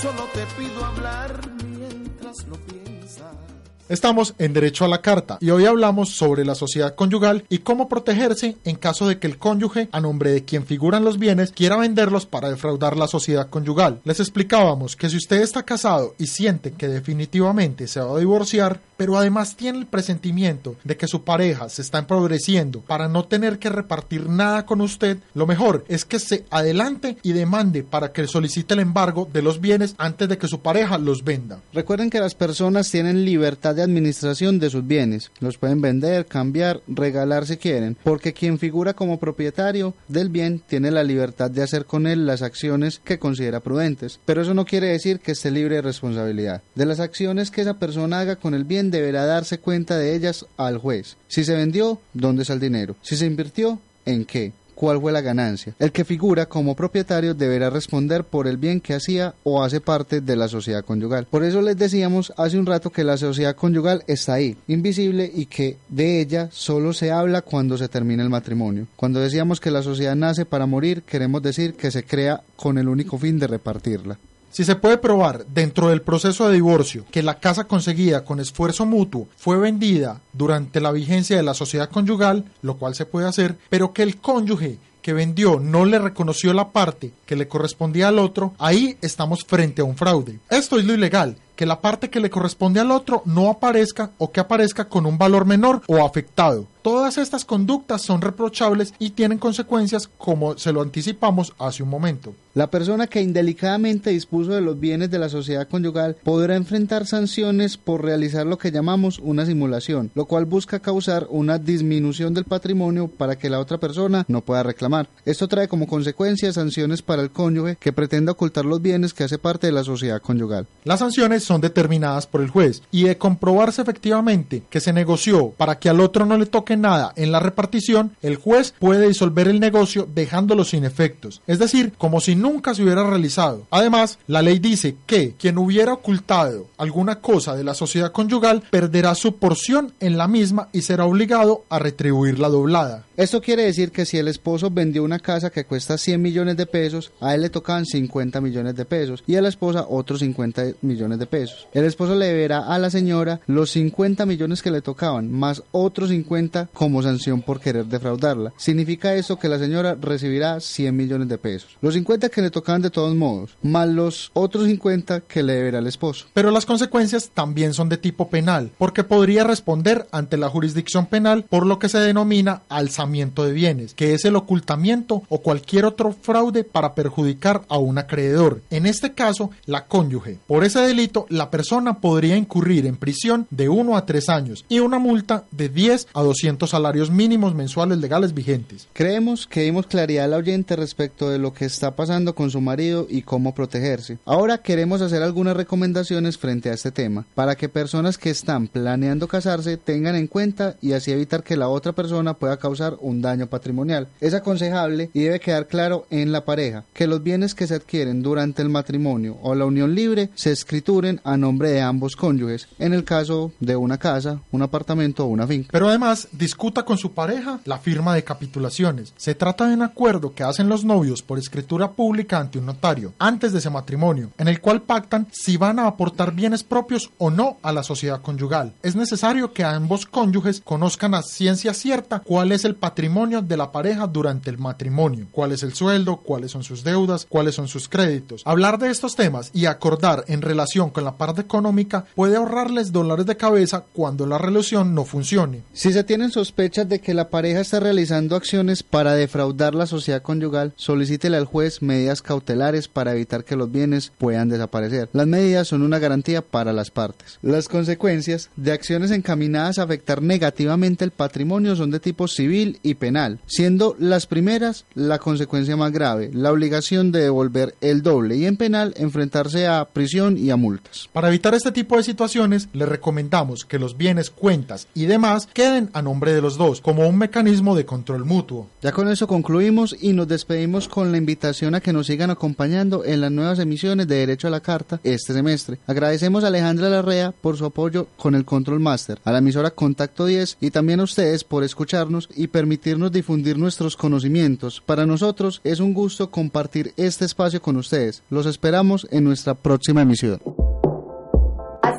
solo 0.00 0.22
te 0.32 0.44
pido 0.56 0.84
hablar 0.84 1.40
mientras 1.64 2.46
lo 2.46 2.56
piensas. 2.56 3.63
Estamos 3.86 4.34
en 4.38 4.54
Derecho 4.54 4.86
a 4.86 4.88
la 4.88 5.02
Carta 5.02 5.36
y 5.42 5.50
hoy 5.50 5.66
hablamos 5.66 6.08
sobre 6.08 6.46
la 6.46 6.54
sociedad 6.54 6.94
conyugal 6.94 7.44
y 7.50 7.58
cómo 7.58 7.86
protegerse 7.86 8.56
en 8.64 8.76
caso 8.76 9.06
de 9.06 9.18
que 9.18 9.26
el 9.26 9.36
cónyuge, 9.36 9.90
a 9.92 10.00
nombre 10.00 10.32
de 10.32 10.42
quien 10.42 10.64
figuran 10.64 11.04
los 11.04 11.18
bienes, 11.18 11.52
quiera 11.52 11.76
venderlos 11.76 12.24
para 12.24 12.48
defraudar 12.48 12.96
la 12.96 13.08
sociedad 13.08 13.50
conyugal. 13.50 14.00
Les 14.04 14.20
explicábamos 14.20 14.96
que 14.96 15.10
si 15.10 15.18
usted 15.18 15.42
está 15.42 15.64
casado 15.64 16.14
y 16.18 16.28
siente 16.28 16.72
que 16.72 16.88
definitivamente 16.88 17.86
se 17.86 18.00
va 18.00 18.16
a 18.16 18.18
divorciar, 18.18 18.80
pero 18.96 19.18
además 19.18 19.54
tiene 19.54 19.80
el 19.80 19.86
presentimiento 19.86 20.76
de 20.82 20.96
que 20.96 21.06
su 21.06 21.22
pareja 21.22 21.68
se 21.68 21.82
está 21.82 21.98
empobreciendo 21.98 22.80
para 22.80 23.08
no 23.08 23.26
tener 23.26 23.58
que 23.58 23.68
repartir 23.68 24.30
nada 24.30 24.64
con 24.64 24.80
usted, 24.80 25.18
lo 25.34 25.46
mejor 25.46 25.84
es 25.88 26.06
que 26.06 26.20
se 26.20 26.46
adelante 26.48 27.18
y 27.22 27.32
demande 27.32 27.82
para 27.82 28.12
que 28.12 28.26
solicite 28.28 28.72
el 28.72 28.80
embargo 28.80 29.28
de 29.30 29.42
los 29.42 29.60
bienes 29.60 29.94
antes 29.98 30.26
de 30.26 30.38
que 30.38 30.48
su 30.48 30.60
pareja 30.60 30.96
los 30.96 31.22
venda. 31.22 31.60
Recuerden 31.74 32.08
que 32.08 32.20
las 32.20 32.34
personas 32.34 32.90
tienen 32.90 33.26
libertad 33.26 33.73
de 33.74 33.82
administración 33.82 34.58
de 34.58 34.70
sus 34.70 34.86
bienes. 34.86 35.30
Los 35.40 35.58
pueden 35.58 35.80
vender, 35.80 36.26
cambiar, 36.26 36.80
regalar 36.86 37.46
si 37.46 37.56
quieren, 37.56 37.96
porque 38.02 38.32
quien 38.32 38.58
figura 38.58 38.94
como 38.94 39.18
propietario 39.18 39.94
del 40.08 40.28
bien 40.28 40.60
tiene 40.66 40.90
la 40.90 41.04
libertad 41.04 41.50
de 41.50 41.62
hacer 41.62 41.84
con 41.84 42.06
él 42.06 42.26
las 42.26 42.42
acciones 42.42 43.00
que 43.04 43.18
considera 43.18 43.60
prudentes. 43.60 44.20
Pero 44.24 44.42
eso 44.42 44.54
no 44.54 44.64
quiere 44.64 44.88
decir 44.88 45.20
que 45.20 45.32
esté 45.32 45.50
libre 45.50 45.76
de 45.76 45.82
responsabilidad. 45.82 46.62
De 46.74 46.86
las 46.86 47.00
acciones 47.00 47.50
que 47.50 47.60
esa 47.62 47.78
persona 47.78 48.20
haga 48.20 48.36
con 48.36 48.54
el 48.54 48.64
bien 48.64 48.90
deberá 48.90 49.26
darse 49.26 49.58
cuenta 49.58 49.98
de 49.98 50.14
ellas 50.14 50.46
al 50.56 50.78
juez. 50.78 51.16
Si 51.28 51.44
se 51.44 51.54
vendió, 51.54 52.00
¿dónde 52.12 52.42
está 52.42 52.54
el 52.54 52.60
dinero? 52.60 52.96
Si 53.02 53.16
se 53.16 53.26
invirtió, 53.26 53.80
¿en 54.04 54.24
qué? 54.24 54.52
Cuál 54.74 55.00
fue 55.00 55.12
la 55.12 55.20
ganancia. 55.20 55.74
El 55.78 55.92
que 55.92 56.04
figura 56.04 56.46
como 56.46 56.74
propietario 56.74 57.34
deberá 57.34 57.70
responder 57.70 58.24
por 58.24 58.46
el 58.46 58.56
bien 58.56 58.80
que 58.80 58.94
hacía 58.94 59.34
o 59.42 59.62
hace 59.62 59.80
parte 59.80 60.20
de 60.20 60.36
la 60.36 60.48
sociedad 60.48 60.84
conyugal. 60.84 61.26
Por 61.30 61.44
eso 61.44 61.62
les 61.62 61.76
decíamos 61.76 62.32
hace 62.36 62.58
un 62.58 62.66
rato 62.66 62.90
que 62.90 63.04
la 63.04 63.16
sociedad 63.16 63.56
conyugal 63.56 64.02
está 64.06 64.34
ahí, 64.34 64.56
invisible 64.68 65.30
y 65.32 65.46
que 65.46 65.76
de 65.88 66.20
ella 66.20 66.48
solo 66.52 66.92
se 66.92 67.10
habla 67.10 67.42
cuando 67.42 67.78
se 67.78 67.88
termina 67.88 68.22
el 68.22 68.30
matrimonio. 68.30 68.86
Cuando 68.96 69.20
decíamos 69.20 69.60
que 69.60 69.70
la 69.70 69.82
sociedad 69.82 70.16
nace 70.16 70.44
para 70.44 70.66
morir, 70.66 71.02
queremos 71.02 71.42
decir 71.42 71.74
que 71.74 71.90
se 71.90 72.04
crea 72.04 72.42
con 72.56 72.78
el 72.78 72.88
único 72.88 73.18
fin 73.18 73.38
de 73.38 73.46
repartirla. 73.46 74.18
Si 74.54 74.62
se 74.62 74.76
puede 74.76 74.98
probar 74.98 75.46
dentro 75.46 75.88
del 75.88 76.00
proceso 76.00 76.46
de 76.46 76.54
divorcio 76.54 77.04
que 77.10 77.24
la 77.24 77.40
casa 77.40 77.64
conseguida 77.64 78.24
con 78.24 78.38
esfuerzo 78.38 78.86
mutuo 78.86 79.26
fue 79.36 79.58
vendida 79.58 80.20
durante 80.32 80.80
la 80.80 80.92
vigencia 80.92 81.36
de 81.36 81.42
la 81.42 81.54
sociedad 81.54 81.90
conyugal, 81.90 82.44
lo 82.62 82.76
cual 82.76 82.94
se 82.94 83.04
puede 83.04 83.26
hacer, 83.26 83.58
pero 83.68 83.92
que 83.92 84.04
el 84.04 84.18
cónyuge 84.18 84.78
que 85.02 85.12
vendió 85.12 85.58
no 85.58 85.84
le 85.84 85.98
reconoció 85.98 86.52
la 86.52 86.70
parte 86.70 87.12
que 87.26 87.34
le 87.34 87.48
correspondía 87.48 88.06
al 88.06 88.20
otro, 88.20 88.54
ahí 88.58 88.96
estamos 89.02 89.44
frente 89.44 89.82
a 89.82 89.84
un 89.86 89.96
fraude. 89.96 90.38
Esto 90.48 90.78
es 90.78 90.84
lo 90.84 90.94
ilegal, 90.94 91.36
que 91.56 91.66
la 91.66 91.80
parte 91.80 92.10
que 92.10 92.20
le 92.20 92.30
corresponde 92.30 92.80
al 92.80 92.90
otro 92.90 93.22
no 93.24 93.50
aparezca 93.50 94.10
o 94.18 94.30
que 94.32 94.40
aparezca 94.40 94.86
con 94.86 95.06
un 95.06 95.18
valor 95.18 95.44
menor 95.44 95.82
o 95.86 96.04
afectado. 96.04 96.66
Todas 96.82 97.16
estas 97.16 97.46
conductas 97.46 98.02
son 98.02 98.20
reprochables 98.20 98.92
y 98.98 99.10
tienen 99.10 99.38
consecuencias 99.38 100.06
como 100.18 100.58
se 100.58 100.70
lo 100.70 100.82
anticipamos 100.82 101.54
hace 101.58 101.82
un 101.82 101.88
momento. 101.88 102.34
La 102.52 102.70
persona 102.70 103.06
que 103.06 103.22
indelicadamente 103.22 104.10
dispuso 104.10 104.52
de 104.52 104.60
los 104.60 104.78
bienes 104.78 105.10
de 105.10 105.18
la 105.18 105.30
sociedad 105.30 105.66
conyugal 105.66 106.16
podrá 106.22 106.56
enfrentar 106.56 107.06
sanciones 107.06 107.78
por 107.78 108.04
realizar 108.04 108.46
lo 108.46 108.58
que 108.58 108.70
llamamos 108.70 109.18
una 109.18 109.46
simulación, 109.46 110.10
lo 110.14 110.26
cual 110.26 110.44
busca 110.44 110.78
causar 110.78 111.26
una 111.30 111.58
disminución 111.58 112.34
del 112.34 112.44
patrimonio 112.44 113.08
para 113.08 113.36
que 113.36 113.48
la 113.48 113.60
otra 113.60 113.78
persona 113.78 114.26
no 114.28 114.42
pueda 114.42 114.62
reclamar. 114.62 115.08
Esto 115.24 115.48
trae 115.48 115.68
como 115.68 115.86
consecuencia 115.86 116.52
sanciones 116.52 117.00
para 117.00 117.22
el 117.22 117.30
cónyuge 117.30 117.76
que 117.76 117.94
pretenda 117.94 118.32
ocultar 118.32 118.66
los 118.66 118.82
bienes 118.82 119.14
que 119.14 119.24
hace 119.24 119.38
parte 119.38 119.66
de 119.66 119.72
la 119.72 119.84
sociedad 119.84 120.20
conyugal. 120.20 120.66
Las 120.84 121.00
sanciones 121.00 121.43
son 121.44 121.60
determinadas 121.60 122.26
por 122.26 122.40
el 122.40 122.50
juez 122.50 122.82
y 122.90 123.04
de 123.04 123.18
comprobarse 123.18 123.82
efectivamente 123.82 124.62
que 124.70 124.80
se 124.80 124.92
negoció 124.92 125.50
para 125.50 125.78
que 125.78 125.88
al 125.88 126.00
otro 126.00 126.26
no 126.26 126.38
le 126.38 126.46
toque 126.46 126.76
nada 126.76 127.12
en 127.16 127.32
la 127.32 127.40
repartición, 127.40 128.16
el 128.22 128.36
juez 128.36 128.74
puede 128.78 129.08
disolver 129.08 129.48
el 129.48 129.60
negocio 129.60 130.08
dejándolo 130.12 130.64
sin 130.64 130.84
efectos, 130.84 131.42
es 131.46 131.58
decir, 131.58 131.92
como 131.98 132.20
si 132.20 132.34
nunca 132.34 132.74
se 132.74 132.82
hubiera 132.82 133.08
realizado. 133.08 133.66
Además, 133.70 134.18
la 134.26 134.42
ley 134.42 134.58
dice 134.58 134.96
que 135.06 135.34
quien 135.38 135.58
hubiera 135.58 135.92
ocultado 135.92 136.66
alguna 136.78 137.20
cosa 137.20 137.54
de 137.54 137.64
la 137.64 137.74
sociedad 137.74 138.12
conyugal 138.12 138.62
perderá 138.70 139.14
su 139.14 139.36
porción 139.36 139.92
en 140.00 140.18
la 140.18 140.28
misma 140.28 140.68
y 140.72 140.82
será 140.82 141.04
obligado 141.04 141.64
a 141.68 141.78
retribuirla 141.78 142.48
doblada. 142.48 143.04
Esto 143.16 143.40
quiere 143.40 143.64
decir 143.64 143.92
que 143.92 144.06
si 144.06 144.18
el 144.18 144.28
esposo 144.28 144.70
vendió 144.70 145.04
una 145.04 145.20
casa 145.20 145.50
que 145.50 145.64
cuesta 145.64 145.98
100 145.98 146.20
millones 146.20 146.56
de 146.56 146.66
pesos, 146.66 147.12
a 147.20 147.34
él 147.34 147.42
le 147.42 147.50
tocan 147.50 147.86
50 147.86 148.40
millones 148.40 148.74
de 148.74 148.84
pesos 148.84 149.22
y 149.26 149.36
a 149.36 149.42
la 149.42 149.48
esposa 149.48 149.86
otros 149.88 150.20
50 150.20 150.64
millones 150.82 151.18
de 151.18 151.26
pesos. 151.26 151.33
El 151.72 151.84
esposo 151.84 152.14
le 152.14 152.26
deberá 152.26 152.72
a 152.72 152.78
la 152.78 152.90
señora 152.90 153.40
los 153.46 153.70
50 153.70 154.24
millones 154.26 154.62
que 154.62 154.70
le 154.70 154.82
tocaban, 154.82 155.30
más 155.30 155.62
otros 155.72 156.10
50 156.10 156.68
como 156.72 157.02
sanción 157.02 157.42
por 157.42 157.60
querer 157.60 157.86
defraudarla. 157.86 158.52
Significa 158.56 159.14
esto 159.14 159.38
que 159.38 159.48
la 159.48 159.58
señora 159.58 159.96
recibirá 160.00 160.60
100 160.60 160.96
millones 160.96 161.28
de 161.28 161.38
pesos. 161.38 161.76
Los 161.80 161.94
50 161.94 162.28
que 162.28 162.42
le 162.42 162.50
tocaban 162.50 162.82
de 162.82 162.90
todos 162.90 163.14
modos, 163.14 163.56
más 163.62 163.88
los 163.88 164.30
otros 164.34 164.66
50 164.66 165.20
que 165.22 165.42
le 165.42 165.54
deberá 165.54 165.78
el 165.80 165.86
esposo. 165.86 166.26
Pero 166.32 166.50
las 166.50 166.66
consecuencias 166.66 167.30
también 167.34 167.74
son 167.74 167.88
de 167.88 167.96
tipo 167.96 168.28
penal, 168.28 168.70
porque 168.78 169.04
podría 169.04 169.44
responder 169.44 170.06
ante 170.12 170.36
la 170.36 170.48
jurisdicción 170.48 171.06
penal 171.06 171.44
por 171.44 171.66
lo 171.66 171.78
que 171.78 171.88
se 171.88 171.98
denomina 171.98 172.62
alzamiento 172.68 173.44
de 173.44 173.52
bienes, 173.52 173.94
que 173.94 174.14
es 174.14 174.24
el 174.24 174.36
ocultamiento 174.36 175.22
o 175.28 175.38
cualquier 175.38 175.84
otro 175.84 176.12
fraude 176.12 176.64
para 176.64 176.94
perjudicar 176.94 177.62
a 177.68 177.78
un 177.78 177.98
acreedor. 177.98 178.62
En 178.70 178.86
este 178.86 179.12
caso, 179.12 179.50
la 179.66 179.86
cónyuge. 179.86 180.38
Por 180.46 180.64
ese 180.64 180.80
delito, 180.80 181.23
la 181.28 181.50
persona 181.50 182.00
podría 182.00 182.36
incurrir 182.36 182.86
en 182.86 182.96
prisión 182.96 183.46
de 183.50 183.68
1 183.68 183.96
a 183.96 184.06
3 184.06 184.28
años 184.28 184.64
y 184.68 184.80
una 184.80 184.98
multa 184.98 185.44
de 185.50 185.68
10 185.68 186.08
a 186.14 186.22
200 186.22 186.68
salarios 186.68 187.10
mínimos 187.10 187.54
mensuales 187.54 187.98
legales 187.98 188.34
vigentes. 188.34 188.88
Creemos 188.92 189.46
que 189.46 189.62
dimos 189.62 189.86
claridad 189.86 190.26
al 190.26 190.34
oyente 190.34 190.76
respecto 190.76 191.30
de 191.30 191.38
lo 191.38 191.52
que 191.52 191.64
está 191.64 191.96
pasando 191.96 192.34
con 192.34 192.50
su 192.50 192.60
marido 192.60 193.06
y 193.08 193.22
cómo 193.22 193.54
protegerse. 193.54 194.18
Ahora 194.24 194.58
queremos 194.58 195.00
hacer 195.00 195.22
algunas 195.22 195.56
recomendaciones 195.56 196.38
frente 196.38 196.70
a 196.70 196.74
este 196.74 196.90
tema, 196.90 197.26
para 197.34 197.56
que 197.56 197.68
personas 197.68 198.18
que 198.18 198.30
están 198.30 198.68
planeando 198.68 199.28
casarse 199.28 199.76
tengan 199.76 200.16
en 200.16 200.26
cuenta 200.26 200.76
y 200.80 200.92
así 200.92 201.12
evitar 201.12 201.42
que 201.42 201.56
la 201.56 201.68
otra 201.68 201.92
persona 201.92 202.34
pueda 202.34 202.56
causar 202.58 202.96
un 203.00 203.22
daño 203.22 203.46
patrimonial. 203.46 204.08
Es 204.20 204.34
aconsejable 204.34 205.10
y 205.12 205.22
debe 205.22 205.40
quedar 205.40 205.66
claro 205.66 206.06
en 206.10 206.32
la 206.32 206.44
pareja 206.44 206.84
que 206.92 207.06
los 207.06 207.22
bienes 207.22 207.54
que 207.54 207.66
se 207.66 207.74
adquieren 207.74 208.22
durante 208.22 208.62
el 208.62 208.68
matrimonio 208.68 209.38
o 209.42 209.54
la 209.54 209.64
unión 209.64 209.94
libre 209.94 210.30
se 210.34 210.52
escrituren 210.52 211.13
a 211.24 211.36
nombre 211.36 211.70
de 211.70 211.80
ambos 211.80 212.16
cónyuges, 212.16 212.68
en 212.78 212.92
el 212.92 213.04
caso 213.04 213.52
de 213.60 213.76
una 213.76 213.98
casa, 213.98 214.40
un 214.50 214.62
apartamento 214.62 215.24
o 215.24 215.28
una 215.28 215.46
finca. 215.46 215.68
Pero 215.70 215.88
además, 215.88 216.28
discuta 216.32 216.84
con 216.84 216.98
su 216.98 217.12
pareja 217.12 217.60
la 217.64 217.78
firma 217.78 218.14
de 218.14 218.24
capitulaciones. 218.24 219.12
Se 219.16 219.34
trata 219.34 219.66
de 219.66 219.74
un 219.74 219.82
acuerdo 219.82 220.34
que 220.34 220.42
hacen 220.42 220.68
los 220.68 220.84
novios 220.84 221.22
por 221.22 221.38
escritura 221.38 221.92
pública 221.92 222.38
ante 222.38 222.58
un 222.58 222.66
notario, 222.66 223.12
antes 223.18 223.52
de 223.52 223.58
ese 223.58 223.70
matrimonio, 223.70 224.30
en 224.38 224.48
el 224.48 224.60
cual 224.60 224.82
pactan 224.82 225.26
si 225.32 225.56
van 225.56 225.78
a 225.78 225.86
aportar 225.86 226.32
bienes 226.32 226.62
propios 226.62 227.10
o 227.18 227.30
no 227.30 227.58
a 227.62 227.72
la 227.72 227.82
sociedad 227.82 228.20
conyugal. 228.20 228.72
Es 228.82 228.96
necesario 228.96 229.52
que 229.52 229.64
ambos 229.64 230.06
cónyuges 230.06 230.60
conozcan 230.64 231.14
a 231.14 231.22
ciencia 231.22 231.74
cierta 231.74 232.20
cuál 232.20 232.52
es 232.52 232.64
el 232.64 232.74
patrimonio 232.74 233.42
de 233.42 233.56
la 233.56 233.72
pareja 233.72 234.06
durante 234.06 234.50
el 234.50 234.58
matrimonio, 234.58 235.26
cuál 235.32 235.52
es 235.52 235.62
el 235.62 235.74
sueldo, 235.74 236.16
cuáles 236.16 236.50
son 236.50 236.64
sus 236.64 236.84
deudas, 236.84 237.26
cuáles 237.28 237.54
son 237.54 237.68
sus 237.68 237.88
créditos. 237.88 238.42
Hablar 238.44 238.78
de 238.78 238.90
estos 238.90 239.16
temas 239.16 239.50
y 239.52 239.66
acordar 239.66 240.24
en 240.28 240.42
relación 240.42 240.90
con 240.90 241.03
la 241.04 241.16
parte 241.16 241.42
económica 241.42 242.06
puede 242.14 242.36
ahorrarles 242.36 242.92
dólares 242.92 243.26
de 243.26 243.36
cabeza 243.36 243.84
cuando 243.92 244.26
la 244.26 244.38
relación 244.38 244.94
no 244.94 245.04
funcione. 245.04 245.62
Si 245.72 245.92
se 245.92 246.04
tienen 246.04 246.30
sospechas 246.30 246.88
de 246.88 247.00
que 247.00 247.14
la 247.14 247.28
pareja 247.28 247.60
está 247.60 247.80
realizando 247.80 248.36
acciones 248.36 248.82
para 248.82 249.14
defraudar 249.14 249.74
la 249.74 249.86
sociedad 249.86 250.22
conyugal, 250.22 250.72
solicítele 250.76 251.36
al 251.36 251.44
juez 251.44 251.82
medidas 251.82 252.22
cautelares 252.22 252.88
para 252.88 253.12
evitar 253.12 253.44
que 253.44 253.56
los 253.56 253.70
bienes 253.70 254.12
puedan 254.18 254.48
desaparecer. 254.48 255.08
Las 255.12 255.26
medidas 255.26 255.68
son 255.68 255.82
una 255.82 255.98
garantía 255.98 256.42
para 256.42 256.72
las 256.72 256.90
partes. 256.90 257.38
Las 257.42 257.68
consecuencias 257.68 258.50
de 258.56 258.72
acciones 258.72 259.10
encaminadas 259.10 259.78
a 259.78 259.82
afectar 259.84 260.22
negativamente 260.22 261.04
el 261.04 261.10
patrimonio 261.10 261.76
son 261.76 261.90
de 261.90 262.00
tipo 262.00 262.28
civil 262.28 262.78
y 262.82 262.94
penal, 262.94 263.38
siendo 263.46 263.96
las 263.98 264.26
primeras 264.26 264.86
la 264.94 265.18
consecuencia 265.18 265.76
más 265.76 265.92
grave, 265.92 266.30
la 266.32 266.52
obligación 266.52 267.12
de 267.12 267.20
devolver 267.20 267.74
el 267.80 268.02
doble 268.02 268.36
y 268.36 268.46
en 268.46 268.56
penal 268.56 268.94
enfrentarse 268.96 269.66
a 269.66 269.84
prisión 269.84 270.36
y 270.38 270.50
a 270.50 270.56
multas. 270.56 270.93
Para 271.12 271.28
evitar 271.28 271.54
este 271.54 271.72
tipo 271.72 271.96
de 271.96 272.02
situaciones, 272.02 272.68
le 272.72 272.86
recomendamos 272.86 273.64
que 273.64 273.78
los 273.78 273.96
bienes, 273.96 274.30
cuentas 274.30 274.88
y 274.94 275.06
demás 275.06 275.48
queden 275.52 275.90
a 275.92 276.02
nombre 276.02 276.32
de 276.32 276.40
los 276.40 276.56
dos, 276.56 276.80
como 276.80 277.08
un 277.08 277.18
mecanismo 277.18 277.76
de 277.76 277.84
control 277.84 278.24
mutuo. 278.24 278.68
Ya 278.82 278.92
con 278.92 279.08
eso 279.08 279.26
concluimos 279.26 279.96
y 280.00 280.12
nos 280.12 280.28
despedimos 280.28 280.88
con 280.88 281.12
la 281.12 281.18
invitación 281.18 281.74
a 281.74 281.80
que 281.80 281.92
nos 281.92 282.06
sigan 282.06 282.30
acompañando 282.30 283.04
en 283.04 283.20
las 283.20 283.30
nuevas 283.30 283.58
emisiones 283.58 284.08
de 284.08 284.16
Derecho 284.16 284.48
a 284.48 284.50
la 284.50 284.60
Carta 284.60 285.00
este 285.04 285.32
semestre. 285.32 285.78
Agradecemos 285.86 286.44
a 286.44 286.48
Alejandra 286.48 286.88
Larrea 286.88 287.32
por 287.32 287.56
su 287.56 287.64
apoyo 287.64 288.08
con 288.16 288.34
el 288.34 288.44
Control 288.44 288.80
Master, 288.80 289.18
a 289.24 289.32
la 289.32 289.38
emisora 289.38 289.70
Contacto 289.70 290.26
10 290.26 290.58
y 290.60 290.70
también 290.70 291.00
a 291.00 291.04
ustedes 291.04 291.44
por 291.44 291.64
escucharnos 291.64 292.28
y 292.34 292.48
permitirnos 292.48 293.12
difundir 293.12 293.58
nuestros 293.58 293.96
conocimientos. 293.96 294.82
Para 294.84 295.06
nosotros 295.06 295.60
es 295.64 295.80
un 295.80 295.94
gusto 295.94 296.30
compartir 296.30 296.92
este 296.96 297.24
espacio 297.24 297.60
con 297.60 297.76
ustedes. 297.76 298.22
Los 298.30 298.46
esperamos 298.46 299.06
en 299.10 299.24
nuestra 299.24 299.54
próxima 299.54 300.02
emisión. 300.02 300.40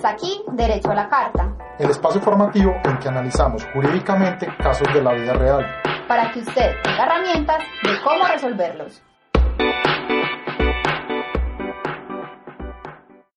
Hasta 0.06 0.18
aquí, 0.18 0.40
Derecho 0.52 0.92
a 0.92 0.94
la 0.94 1.10
Carta, 1.10 1.52
El 1.80 1.90
espacio 1.90 2.22
formativo 2.22 2.76
en 2.84 3.00
que 3.00 3.10
analizamos 3.10 3.66
jurídicamente 3.74 4.48
casos 4.60 4.88
de 4.94 5.02
la 5.02 5.14
vida 5.14 5.34
real. 5.34 5.66
para 6.08 6.32
que 6.32 6.42
usted 6.42 6.76
tenga 6.84 7.06
herramientas 7.06 7.58
de 7.82 8.00
cómo 8.04 8.24
resolverlos. 8.28 9.02